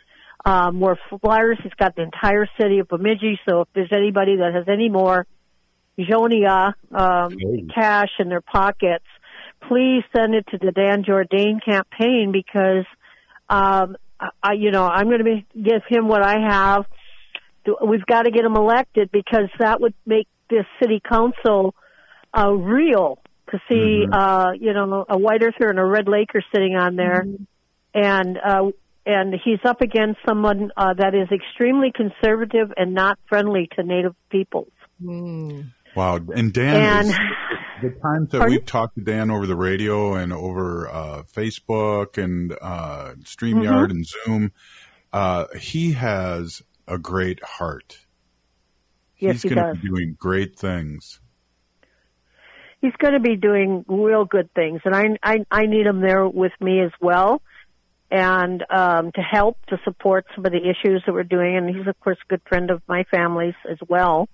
[0.45, 1.59] uh, more flyers.
[1.63, 3.39] He's got the entire city of Bemidji.
[3.49, 5.27] So if there's anybody that has any more
[5.99, 7.37] Jonia um,
[7.75, 9.05] cash in their pockets,
[9.69, 12.85] please send it to the Dan Jordan campaign because,
[13.49, 13.97] um,
[14.43, 16.87] I, you know, I'm going to be, give him what I have.
[17.87, 21.75] We've got to get him elected because that would make this city council
[22.37, 23.19] uh, real
[23.51, 27.27] to see, uh, you know, a White Earther and a Red Laker sitting on there,
[27.95, 28.71] and uh,
[29.07, 34.15] and he's up against someone uh, that is extremely conservative and not friendly to Native
[34.31, 34.71] peoples.
[35.01, 36.21] Wow.
[36.35, 37.15] And Dan, And- is,
[37.83, 38.51] the times that Pardon?
[38.57, 43.91] we've talked to Dan over the radio and over uh, Facebook and uh, StreamYard Mhm.
[43.91, 44.53] and Zoom,
[45.13, 48.07] uh, he has a great heart.
[49.19, 51.21] Yes, He's he going to be doing great things.
[52.81, 56.27] he's going to be doing real good things, and I I, I need him there
[56.29, 57.43] with me as well,
[58.13, 61.57] and um, to help to support some of the issues that we're doing.
[61.57, 64.29] And he's of course a good friend of my family's as well.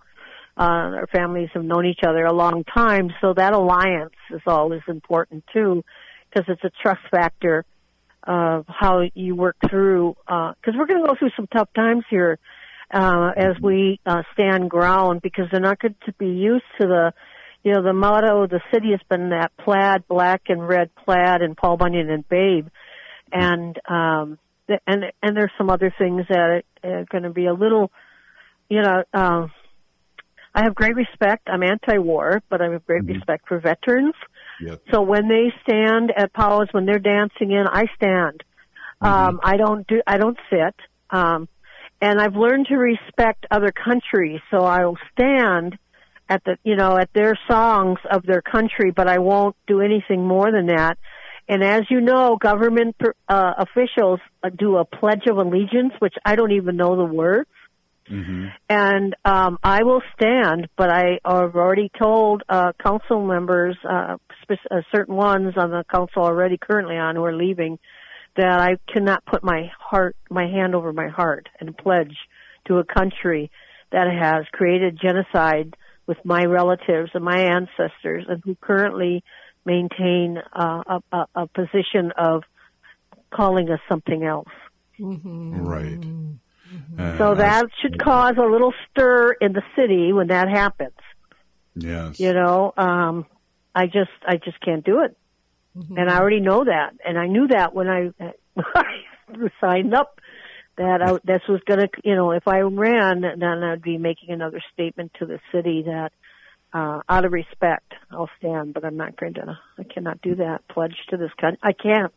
[0.56, 4.80] Uh, our families have known each other a long time, so that alliance is always
[4.88, 5.84] important too,
[6.28, 7.64] because it's a trust factor
[8.24, 10.16] of how you work through.
[10.26, 12.40] Because we're going to go through some tough times here
[12.92, 17.12] uh, as we uh, stand ground, because they're not going to be used to the
[17.62, 21.56] you know, the motto the city has been that plaid, black and red plaid, and
[21.56, 22.68] Paul Bunyan and Babe,
[23.32, 27.54] and um, th- and and there's some other things that are going to be a
[27.54, 27.90] little,
[28.68, 29.04] you know.
[29.12, 29.50] Um,
[30.54, 31.48] I have great respect.
[31.48, 34.14] I'm anti-war, but I have great respect for veterans.
[34.60, 34.82] Yep.
[34.90, 38.42] So when they stand at powwows, when they're dancing in, I stand.
[39.00, 40.74] Um, I don't do, I don't sit.
[41.10, 41.48] Um,
[42.00, 45.78] and I've learned to respect other countries, so I'll stand
[46.28, 50.26] at the, you know, at their songs of their country, but I won't do anything
[50.26, 50.98] more than that.
[51.49, 52.96] And as you know, government
[53.28, 57.49] uh, officials uh, do a pledge of allegiance, which I don't even know the words.
[58.68, 64.16] And um, I will stand, but I have already told uh, council members, uh,
[64.51, 67.78] uh, certain ones on the council already currently on who are leaving,
[68.36, 72.16] that I cannot put my heart, my hand over my heart, and pledge
[72.66, 73.51] to a country
[73.90, 75.74] that has created genocide
[76.07, 79.22] with my relatives and my ancestors, and who currently
[79.68, 82.42] maintain uh, a, a, a position of
[83.30, 84.48] calling us something else.
[84.98, 86.02] Right.
[87.18, 90.96] So that should cause a little stir in the city when that happens.
[91.74, 92.18] Yes.
[92.18, 93.26] You know, um,
[93.74, 95.16] I just I just can't do it,
[95.74, 98.10] and I already know that, and I knew that when I,
[98.74, 98.84] I
[99.60, 100.20] signed up
[100.78, 104.30] that I, this was going to, you know, if I ran, then I'd be making
[104.30, 106.10] another statement to the city that,
[106.72, 109.58] uh, out of respect, I'll stand, but I'm not going to.
[109.78, 110.66] I cannot do that.
[110.68, 111.58] Pledge to this country.
[111.62, 112.12] I can't.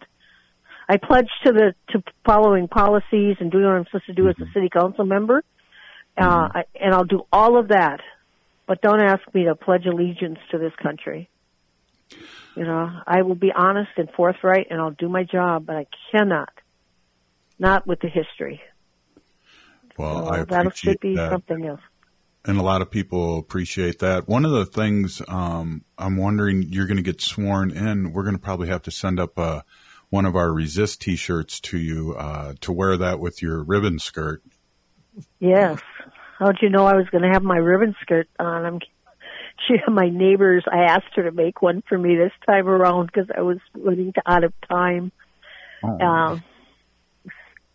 [0.89, 4.36] I pledge to the to following policies and doing what I'm supposed to do as
[4.41, 5.41] a city council member,
[6.18, 8.02] uh, I, and I'll do all of that.
[8.68, 11.30] But don't ask me to pledge allegiance to this country.
[12.56, 15.66] You know, I will be honest and forthright, and I'll do my job.
[15.66, 16.49] But I cannot,
[17.58, 18.62] not with the history.
[19.97, 21.32] Well, So I that appreciate should be that.
[21.32, 21.82] something else.
[22.46, 24.28] And a lot of people appreciate that.
[24.28, 28.14] One of the things um, I'm wondering, you're going to get sworn in.
[28.14, 29.62] We're going to probably have to send up uh,
[30.10, 34.42] one of our resist T-shirts to you uh, to wear that with your ribbon skirt.
[35.39, 35.80] Yes.
[36.39, 38.66] How'd you know I was going to have my ribbon skirt on?
[38.66, 38.80] I'm,
[39.68, 43.30] she, my neighbors, I asked her to make one for me this time around because
[43.38, 45.12] I was running out of time.
[45.84, 46.44] Um,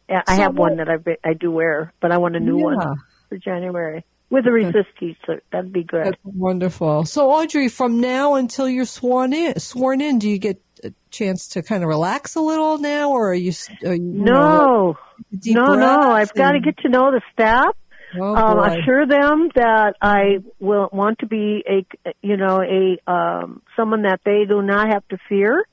[0.08, 2.58] yeah, I So have one that I I do wear, but I want a new
[2.58, 2.64] Yeah.
[2.64, 2.96] one
[3.28, 5.44] for January with a resist t-shirt.
[5.52, 6.06] That'd be good.
[6.06, 7.04] That's wonderful.
[7.04, 11.48] So, Audrey, from now until you're sworn in, sworn in, do you get a chance
[11.48, 13.50] to kind of relax a little now, or are you?
[13.50, 14.96] s- Are you you know,
[15.32, 16.10] No, no, no.
[16.10, 17.74] I've got to get to know the staff.
[18.18, 21.84] Oh, um, assure them that I will want to be a,
[22.22, 25.64] you know, a um, someone that they do not have to fear,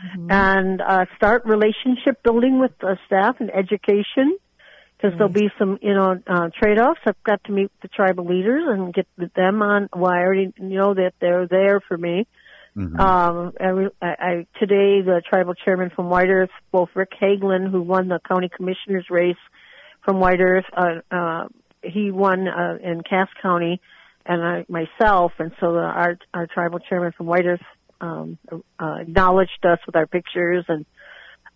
[0.00, 0.30] Mm-hmm.
[0.30, 4.34] and uh, start relationship building with the staff and education.
[5.00, 7.00] Because there'll be some, you know, uh, trade-offs.
[7.06, 9.88] I've got to meet the tribal leaders and get them on.
[9.94, 12.26] Well, I already know that they're there for me.
[12.76, 18.08] Um, I, I, today, the tribal chairman from White Earth, both Rick Hagelin, who won
[18.08, 19.36] the county commissioner's race
[20.04, 21.48] from White Earth, uh, uh,
[21.82, 23.80] he won uh, in Cass County,
[24.24, 27.62] and I myself, and so the, our our tribal chairman from White Earth
[28.00, 28.38] um,
[28.78, 30.84] uh, acknowledged us with our pictures, and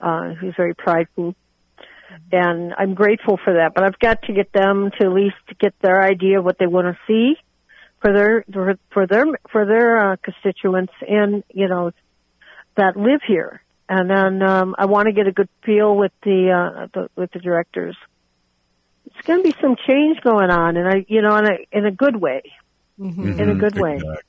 [0.01, 1.35] uh, he was very prideful.
[2.33, 5.75] And I'm grateful for that, but I've got to get them to at least get
[5.81, 7.35] their idea of what they want to see
[8.01, 11.91] for their for, for their for their uh, constituents and you know
[12.77, 13.63] that live here.
[13.89, 17.31] And then um, I want to get a good feel with the, uh, the with
[17.33, 17.97] the directors.
[19.07, 21.87] It's going to be some change going on, and I you know in a in
[21.87, 22.43] a good way,
[22.99, 23.95] in a Mhm, good way.
[23.97, 24.23] exactly.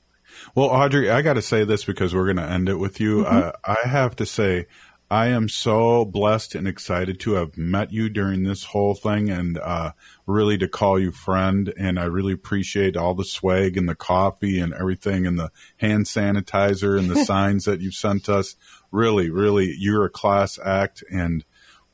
[0.54, 3.24] Well, Audrey, I got to say this because we're going to end it with you.
[3.24, 3.48] Mm-hmm.
[3.48, 4.66] Uh, I have to say,
[5.08, 9.56] I am so blessed and excited to have met you during this whole thing and
[9.56, 9.92] uh,
[10.26, 11.72] really to call you friend.
[11.78, 16.06] And I really appreciate all the swag and the coffee and everything and the hand
[16.06, 18.56] sanitizer and the signs that you've sent us.
[18.90, 21.04] Really, really, you're a class act.
[21.08, 21.44] And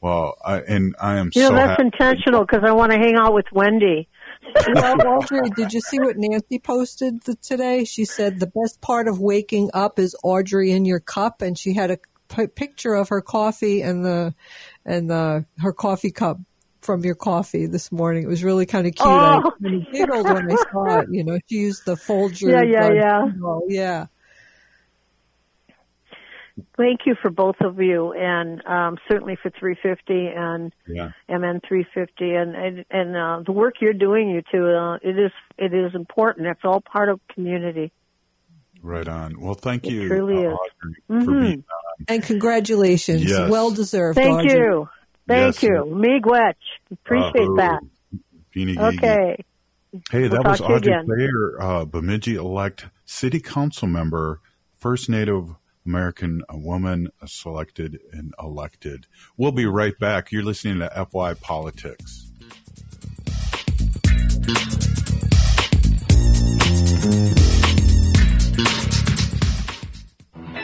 [0.00, 1.82] well, I, and I am You know so that's happy.
[1.84, 4.08] intentional because I want to hang out with Wendy.
[4.74, 7.84] well, Audrey, did you see what Nancy posted th- today?
[7.84, 11.74] She said the best part of waking up is Audrey in your cup, and she
[11.74, 11.98] had a
[12.34, 14.34] p- picture of her coffee and the
[14.84, 16.38] and the her coffee cup
[16.80, 18.24] from your coffee this morning.
[18.24, 19.06] It was really kind of cute.
[19.08, 19.50] I Oh.
[19.62, 21.08] kind of giggled when I saw it.
[21.10, 22.50] You know, she used the Folger.
[22.50, 23.24] Yeah, yeah, yeah.
[23.30, 23.62] symbol.
[23.68, 24.06] yeah.
[26.76, 31.10] Thank you for both of you, and um, certainly for 350 and Yeah.
[31.28, 34.66] MN 350, and and, and uh, the work you're doing, you two.
[34.66, 36.46] Uh, it is it is important.
[36.46, 37.90] It's all part of community.
[38.82, 39.40] Right on.
[39.40, 40.56] Well, thank It you, truly uh, is.
[40.56, 42.04] Audrey, for being on.
[42.08, 43.48] And congratulations, Yes.
[43.50, 44.16] well deserved.
[44.16, 44.52] Thank Audrey.
[44.58, 44.88] you,
[45.28, 45.62] thank Yes.
[45.62, 46.54] you, Miigwech.
[46.90, 47.56] Appreciate Uh-oh.
[47.56, 47.80] that.
[48.54, 49.36] Beanie Okay.
[50.10, 51.06] Hey, We'll that was talk to Audrey again.
[51.06, 54.40] Thayer, uh, Bemidji elect city council member,
[54.78, 55.54] first Native
[55.86, 59.06] American woman selected and elected.
[59.36, 60.32] We'll be right back.
[60.32, 62.30] You're listening to FY Politics.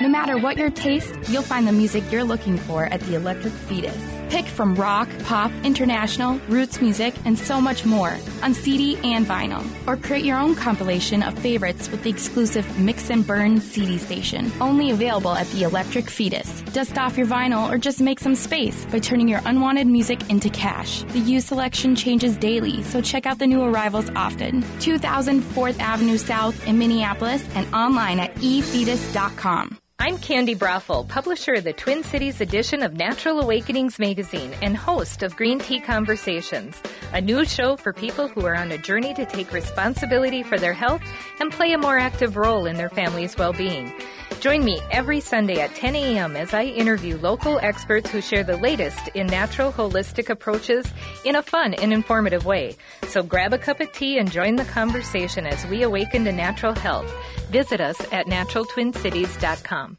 [0.01, 3.53] No matter what your taste, you'll find the music you're looking for at the Electric
[3.53, 4.01] Fetus.
[4.31, 9.67] Pick from rock, pop, international, roots music, and so much more on CD and vinyl.
[9.89, 14.53] Or create your own compilation of favorites with the exclusive Mix and Burn CD station,
[14.61, 16.63] only available at the Electric Fetus.
[16.73, 20.49] Dust off your vinyl or just make some space by turning your unwanted music into
[20.51, 21.03] cash.
[21.09, 24.65] The used selection changes daily, so check out the new arrivals often.
[24.79, 29.79] 2000 4th Avenue South in Minneapolis and online at efetus.com.
[30.01, 35.25] I'm Candi Broeffle, publisher of the Twin Cities edition of Natural Awakenings magazine and host
[35.25, 36.81] of Green Tea Conversations,
[37.13, 40.73] a new show for people who are on a journey to take responsibility for their
[40.73, 41.03] health
[41.41, 43.93] and play a more active role in their family's well being.
[44.39, 46.37] Join me every Sunday at 10 a.m.
[46.37, 50.87] as I interview local experts who share the latest in natural holistic approaches
[51.25, 52.77] in a fun and informative way.
[53.09, 56.73] So grab a cup of tea and join the conversation as we awaken to natural
[56.73, 57.13] health.
[57.51, 59.99] Visit us at naturaltwincities.com.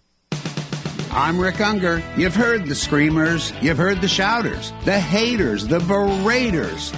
[1.13, 2.01] I'm Rick Ungar.
[2.17, 6.93] You've heard the screamers, you've heard the shouters, the haters, the beraters.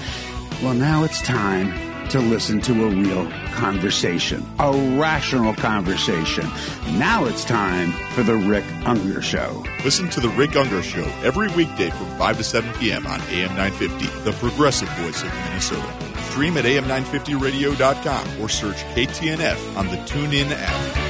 [0.62, 6.48] Well, now it's time to listen to a real conversation, a rational conversation.
[6.92, 9.66] Now it's time for the Rick Ungar Show.
[9.84, 13.08] Listen to the Rick Ungar Show every weekday from 5 to 7 p.m.
[13.08, 15.92] on AM 950, the progressive voice of Minnesota.
[16.30, 21.03] Stream at am950radio.com or search KTNF on the TuneIn app.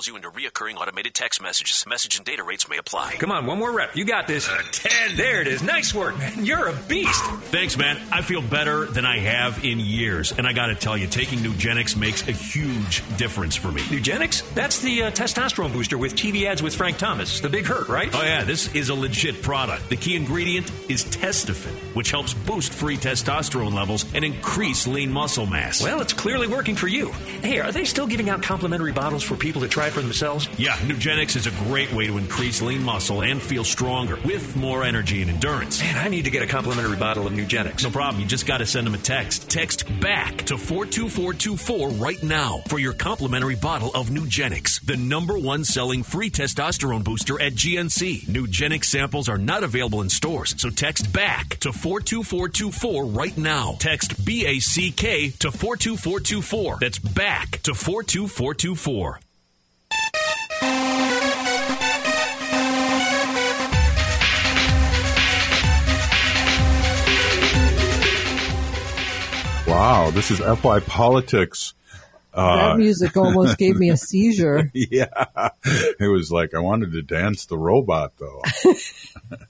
[0.00, 1.84] Texting enrolls you into reoccurring automated text messages.
[1.86, 3.16] Message and data rates may apply.
[3.18, 3.94] Come on, one more rep.
[3.96, 4.48] You got this.
[4.48, 5.16] Uh, 10.
[5.16, 5.62] There it is.
[5.62, 6.44] Nice work, man.
[6.44, 7.22] You're a beast.
[7.50, 8.00] Thanks, man.
[8.10, 10.32] I feel better than I have in years.
[10.32, 13.82] And I got to tell you, taking Nugenix makes a huge difference for me.
[13.82, 14.42] Nugenix?
[14.54, 17.40] That's the uh, testosterone booster with TV ads with Frank Thomas.
[17.40, 18.10] The big hurt, right?
[18.14, 18.44] Oh, yeah.
[18.44, 19.88] This is a legit product.
[19.88, 25.46] The key ingredient is Testofen, which helps boost free testosterone levels and increase lean muscle
[25.46, 25.82] mass.
[25.82, 27.10] Well, it's clearly working for you.
[27.42, 30.48] Hey, are they still giving out complimentary bottles for people to try for themselves?
[30.58, 34.84] Yeah, Nugenix is a great way to increase lean muscle and feel stronger with more
[34.84, 35.80] energy and endurance.
[35.80, 37.82] Man, I need to get a complimentary bottle of Nugenix.
[37.82, 38.22] No problem.
[38.22, 39.50] You just got to send them a text.
[39.50, 45.64] Text BACK to 42424 right now for your complimentary bottle of Nugenix, the number one
[45.64, 48.26] selling free testosterone booster at GNC.
[48.26, 53.76] Nugenix samples are not available in stores, so text BACK to 42424 right now.
[53.78, 56.78] Text BACK to 42424.
[56.80, 59.20] That's BACK to 42424.
[69.80, 71.72] Wow, this is FY Politics.
[72.34, 74.70] that uh, music almost gave me a seizure.
[74.74, 75.06] yeah,
[75.64, 78.42] it was like I wanted to dance the robot though.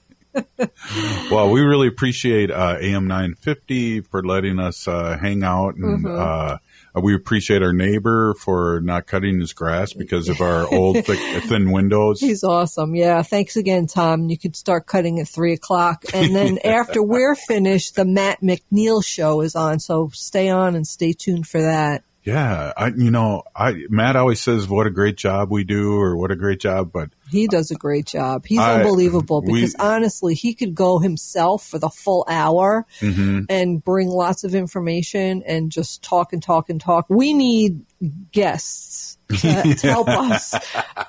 [1.31, 6.19] well, we really appreciate uh, AM 950 for letting us uh, hang out, and Mhm.
[6.19, 6.57] uh,
[7.01, 11.71] we appreciate our neighbor for not cutting his grass because of our old thick, thin
[11.71, 12.19] windows.
[12.19, 12.95] He's awesome.
[12.95, 13.21] Yeah.
[13.23, 14.29] Thanks again, Tom.
[14.29, 16.03] You could start cutting at three o'clock.
[16.13, 19.79] And then after we're finished, the Matt McNeil show is on.
[19.79, 22.03] So stay on and stay tuned for that.
[22.23, 26.15] Yeah, I you know, I Matt always says what a great job we do or
[26.15, 28.45] what a great job, but He does a great job.
[28.45, 33.47] He's I- unbelievable we- because honestly, he could go himself for the full hour mhm.
[33.49, 37.07] and bring lots of information and just talk and talk and talk.
[37.09, 37.85] We need
[38.31, 39.47] guests to,
[39.81, 40.53] help us.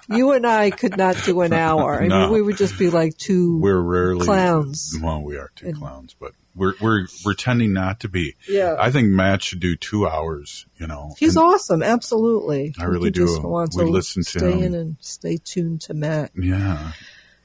[0.09, 2.01] You and I could not do an hour.
[2.03, 2.21] I No.
[2.23, 4.97] mean, we would just be like two we're rarely clowns.
[5.03, 8.37] Well, we are two clowns, but we're we're we're tending not to be.
[8.49, 8.77] Yeah.
[8.79, 10.67] I think Matt should do two hours.
[10.77, 11.83] You know, He's awesome.
[11.83, 12.75] Absolutely.
[12.79, 13.27] I really do.
[13.43, 14.63] Want We to listen to stay him.
[14.63, 16.33] in and stay tuned to Matt.
[16.35, 16.93] yeah,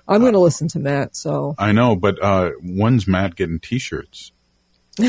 [0.08, 1.16] I'm going to listen to Matt.
[1.16, 1.96] So I know.
[1.96, 4.32] But uh, when's Matt getting T-shirts?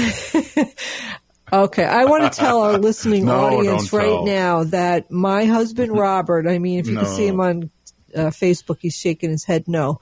[1.51, 4.27] Okay, I want to tell our listening No, audience right tell.
[4.27, 7.71] now that my husband Robert, I mean, if you can see him on
[8.15, 9.99] uh, Facebook, he's shaking his head no.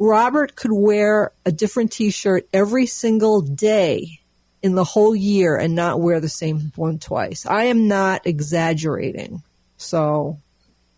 [0.00, 4.18] Robert could wear a different t shirt every single day
[4.62, 7.44] in the whole year and not wear the same one twice.
[7.46, 9.42] I am not exaggerating.
[9.76, 10.38] So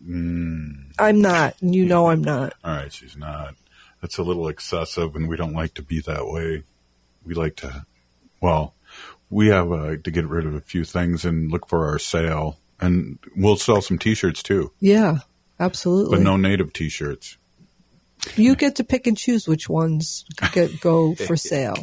[0.05, 0.91] Mm.
[0.99, 1.55] I'm not.
[1.61, 2.53] You know I'm not.
[2.63, 3.55] All right, she's not.
[4.01, 6.63] That's a little excessive, and we don't like to be that way.
[7.23, 7.85] We like to,
[8.41, 8.73] well,
[9.29, 12.59] we have uh, to get rid of a few things and look for our sale,
[12.81, 15.19] and we'll sell some T-shirts too, Yeah,
[15.57, 16.17] absolutely.
[16.17, 17.37] but no native T-shirts.
[18.35, 21.75] You get to pick and choose which ones get go for sale.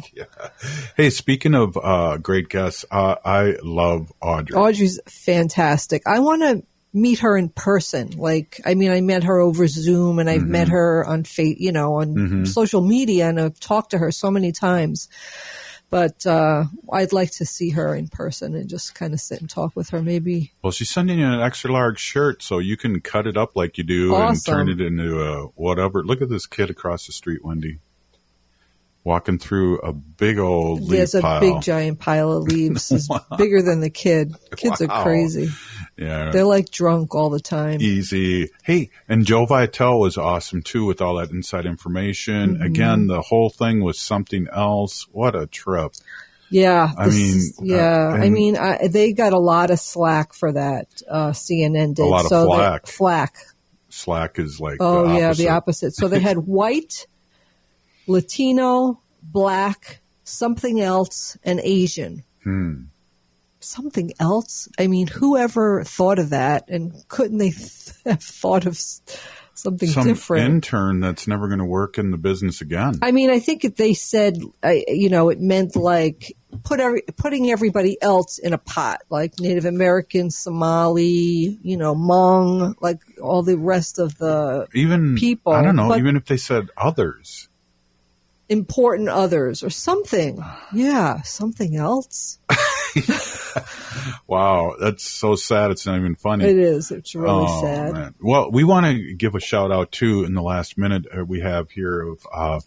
[0.97, 4.55] Hey, speaking of uh, great guests, uh, I love Audrey.
[4.57, 6.03] Audrey's fantastic.
[6.07, 6.63] I want to
[6.93, 8.11] meet her in person.
[8.17, 11.71] Like, I mean, I met her over Zoom, and I've met her on fa- you
[11.71, 12.47] know, on Mhm.
[12.47, 15.07] social media, and I've talked to her so many times.
[15.91, 19.49] But uh, I'd like to see her in person and just kind of sit and
[19.49, 20.01] talk with her.
[20.01, 23.55] Maybe Well, she's sending you an extra large shirt, so you can cut it up
[23.55, 26.01] like you do and turn it into a whatever.
[26.01, 27.79] Look at this kid across the street, Wendy,
[29.03, 31.39] walking through a big old leaf there's a pile.
[31.39, 32.91] big giant pile of leaves.
[32.91, 34.33] It's bigger than the kid.
[34.55, 34.87] Kids Wow.
[34.89, 35.49] are crazy.
[35.97, 37.79] Yeah, They're like drunk all the time.
[37.81, 38.49] easy.
[38.63, 42.57] Hey, and Joe Vitale was awesome too with all that inside information.
[42.57, 42.65] Mhm.
[42.65, 45.07] Again, the whole thing was something else.
[45.11, 45.93] What a trip!
[46.49, 47.15] Yeah, I this
[47.59, 48.09] mean, yeah.
[48.09, 50.87] uh, I mean, I, they got a lot of slack for that.
[51.09, 52.87] Uh, CNN did A lot of so flack.
[52.87, 53.35] flack.
[53.89, 55.95] Slack is like Oh the yeah, the opposite.
[55.95, 57.05] So they had white,
[58.07, 62.23] Latino, black, something else, and Asian.
[62.43, 62.83] Hmm.
[63.59, 64.67] Something else.
[64.79, 68.75] I mean, whoever thought of that, and couldn't they th- have thought of
[69.53, 70.45] something Some different?
[70.45, 72.95] intern that's never going to work in the business again.
[73.03, 77.03] I mean, I think if they said, I, you know, it meant like put every,
[77.17, 83.43] putting everybody else in a pot, like Native American, Somali, you know, Hmong, like all
[83.43, 85.53] the rest of the even people.
[85.53, 85.89] I don't know.
[85.89, 87.47] but even if they said others,
[88.51, 90.43] important others or something.
[90.73, 92.37] Yeah, something else.
[94.27, 95.71] wow, that's so sad.
[95.71, 96.45] It's not even funny.
[96.45, 96.91] It is.
[96.91, 97.93] It's really Oh, sad.
[97.93, 98.15] man.
[98.21, 101.39] Well, we want to give a shout out too in the last minute uh, we
[101.39, 102.59] have here of, uh,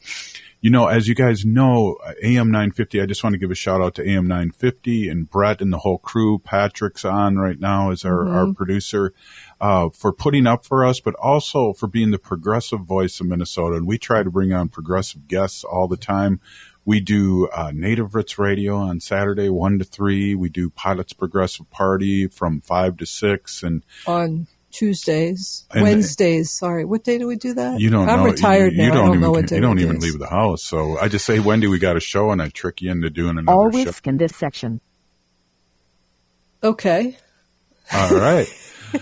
[0.64, 3.54] you know, as you guys know, uh, AM 950, I just want to give a
[3.54, 6.38] shout out to AM 950 and Brett and the whole crew.
[6.38, 8.56] Patrick's on right now as our, our Mhm.
[8.56, 9.12] producer,
[9.60, 13.76] uh, for putting up for us, but also for being the progressive voice of Minnesota.
[13.76, 16.40] And we try to bring on progressive guests all the time.
[16.86, 20.34] We do uh, Native Roots Radio on Saturday, 1 to 3.
[20.34, 23.62] We do Pilots Progressive Party from 5 to 6.
[23.62, 26.50] And On Tuesdays, And- Wednesdays.
[26.50, 27.80] Sorry, what day do we do that?
[27.80, 28.24] You don't I'm know.
[28.26, 28.84] retired you, now.
[28.84, 30.02] You I don't, don't even, know what day You don't even is.
[30.04, 30.62] leave the house.
[30.64, 33.38] So I just say, Wendy, we got a show, and I trick you into doing
[33.38, 33.84] another All show.
[33.84, 34.80] whisk in this section.
[36.62, 37.16] Okay.
[37.92, 38.48] All right.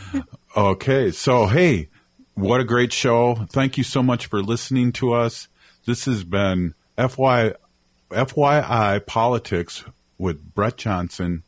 [0.56, 1.10] okay.
[1.12, 1.88] So, hey,
[2.34, 3.46] what a great show.
[3.50, 5.48] Thank you so much for listening to us.
[5.86, 7.54] This has been FY,
[8.10, 9.84] FYI Politics
[10.18, 11.44] with Brett Johnson.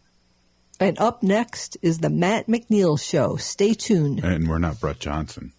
[0.81, 3.37] And up next is the Matt McNeil Show.
[3.37, 4.25] Stay tuned.
[4.25, 5.53] And we're not Brett Johnson.